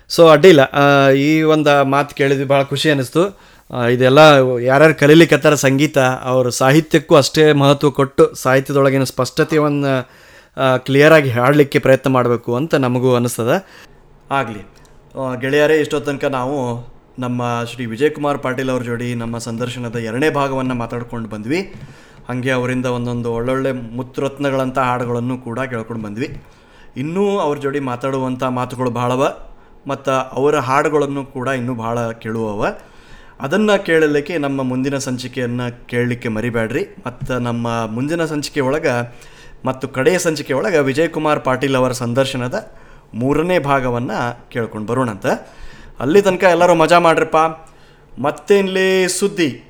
ಸೊ 0.10 0.28
ಅಡ್ಡಿಲ್ಲ 0.28 0.62
ಆ, 0.62 1.10
ಈ 1.10 1.42
ಒಂದು 1.42 1.86
ಮಾತು 1.86 2.16
ಕೇಳಿದ್ವಿ 2.16 2.46
ಭಾಳ 2.46 2.64
ಖುಷಿ 2.64 2.90
ಅನ್ನಿಸ್ತು 2.90 3.24
ಆ, 3.72 3.86
ಇದೆಲ್ಲ 3.86 4.20
ಯಾರ್ಯಾರು 4.62 4.96
ಕಲೀಲಿಕ್ಕತ್ತಾರ 4.96 5.56
ಸಂಗೀತ 5.56 5.98
ಅವರು 6.24 6.52
ಸಾಹಿತ್ಯಕ್ಕೂ 6.52 7.16
ಅಷ್ಟೇ 7.16 7.54
ಮಹತ್ವ 7.54 7.90
ಕೊಟ್ಟು 7.92 8.36
ಸಾಹಿತ್ಯದೊಳಗಿನ 8.36 9.04
ಸ್ಪಷ್ಟತೆಯನ್ನು 9.04 9.94
ಕ್ಲಿಯರಾಗಿ 10.78 11.30
ಹಾಡಲಿಕ್ಕೆ 11.30 11.80
ಪ್ರಯತ್ನ 11.80 12.10
ಮಾಡಬೇಕು 12.10 12.56
ಅಂತ 12.56 12.76
ನಮಗೂ 12.76 13.16
ಅನಿಸ್ತದೆ. 13.16 13.58
ಆಗಲಿ. 14.32 14.64
ಗೆಳೆಯರೇ 15.40 15.80
ಇಷ್ಟೋ 15.80 16.00
ತನಕ 16.00 16.26
ನಾವು 16.32 16.58
ನಮ್ಮ 17.24 17.42
ಶ್ರೀ 17.70 17.84
ವಿಜಯಕುಮಾರ್ 17.94 18.40
ಪಾಟೀಲ್ 18.44 18.72
ಅವ್ರ 18.74 18.84
ಜೋಡಿ 18.90 19.08
ನಮ್ಮ 19.22 19.36
ಸಂದರ್ಶನದ 19.48 19.98
ಎರಡನೇ 20.10 20.30
ಭಾಗವನ್ನು 20.38 20.76
ಮಾತಾಡ್ಕೊಂಡು 20.82 21.28
ಬಂದ್ವಿ. 21.34 21.60
ಹಾಗೆ 22.28 22.52
ಅವರಿಂದ 22.58 22.88
ಒಂದೊಂದು 22.98 23.30
ಒಳ್ಳೊಳ್ಳೆ 23.38 23.72
ಮುತ್ತುರತ್ನಗಳಂಥ 23.98 24.78
ಹಾಡುಗಳನ್ನು 24.90 25.36
ಕೂಡ 25.48 25.60
ಕೇಳ್ಕೊಂಡು 25.72 26.04
ಬಂದ್ವಿ. 26.06 26.28
ಇನ್ನೂ 27.04 27.24
ಅವ್ರ 27.46 27.56
ಜೋಡಿ 27.64 27.82
ಮಾತಾಡುವಂಥ 27.92 28.44
ಮಾತುಗಳು 28.60 28.92
ಭಾಳವ, 29.00 29.24
ಮತ್ತು 29.92 30.14
ಅವರ 30.40 30.56
ಹಾಡುಗಳನ್ನು 30.70 31.24
ಕೂಡ 31.36 31.48
ಇನ್ನೂ 31.62 31.76
ಭಾಳ 31.84 31.98
ಕೇಳುವವ. 32.24 32.64
ಅದನ್ನು 33.46 33.76
ಕೇಳಲಿಕ್ಕೆ 33.90 34.36
ನಮ್ಮ 34.46 34.62
ಮುಂದಿನ 34.72 34.98
ಸಂಚಿಕೆಯನ್ನು 35.08 35.68
ಕೇಳಲಿಕ್ಕೆ 35.92 36.30
ಮರಿಬೇಡ್ರಿ 36.38 36.84
ಮತ್ತು 37.06 37.34
ನಮ್ಮ 37.48 37.68
ಮುಂದಿನ 37.96 38.24
ಸಂಚಿಕೆ 38.34 38.62
ಒಳಗೆ 38.70 38.96
ಮತ್ತು 39.68 39.86
ಕಡೆಯ 39.98 40.18
ಸಂಚಿಕೆ 40.26 40.54
ಒಳಗೆ 40.60 40.80
ವಿಜಯಕುಮಾರ್ 40.90 41.42
ಪಾಟೀಲ್ 41.48 41.78
ಅವರ 41.80 41.94
ಸಂದರ್ಶನದ 42.04 42.58
ಮೂರನೇ 43.22 43.58
ಭಾಗವನ್ನು 43.70 44.20
ಕೇಳ್ಕೊಂಡು 44.54 44.88
ಬರೋಣಂತ. 44.92 45.28
ಅಲ್ಲಿ 46.00 46.22
ತನಕ 46.22 46.44
ಎಲ್ಲರೂ 46.44 46.74
ಮಜಾ 46.76 47.00
ಮಾಡ್ರಪ್ಪ. 47.00 47.38
ಮತ್ತೇನ್ಲಿ 48.20 49.08
ಸುದ್ದಿ? 49.20 49.50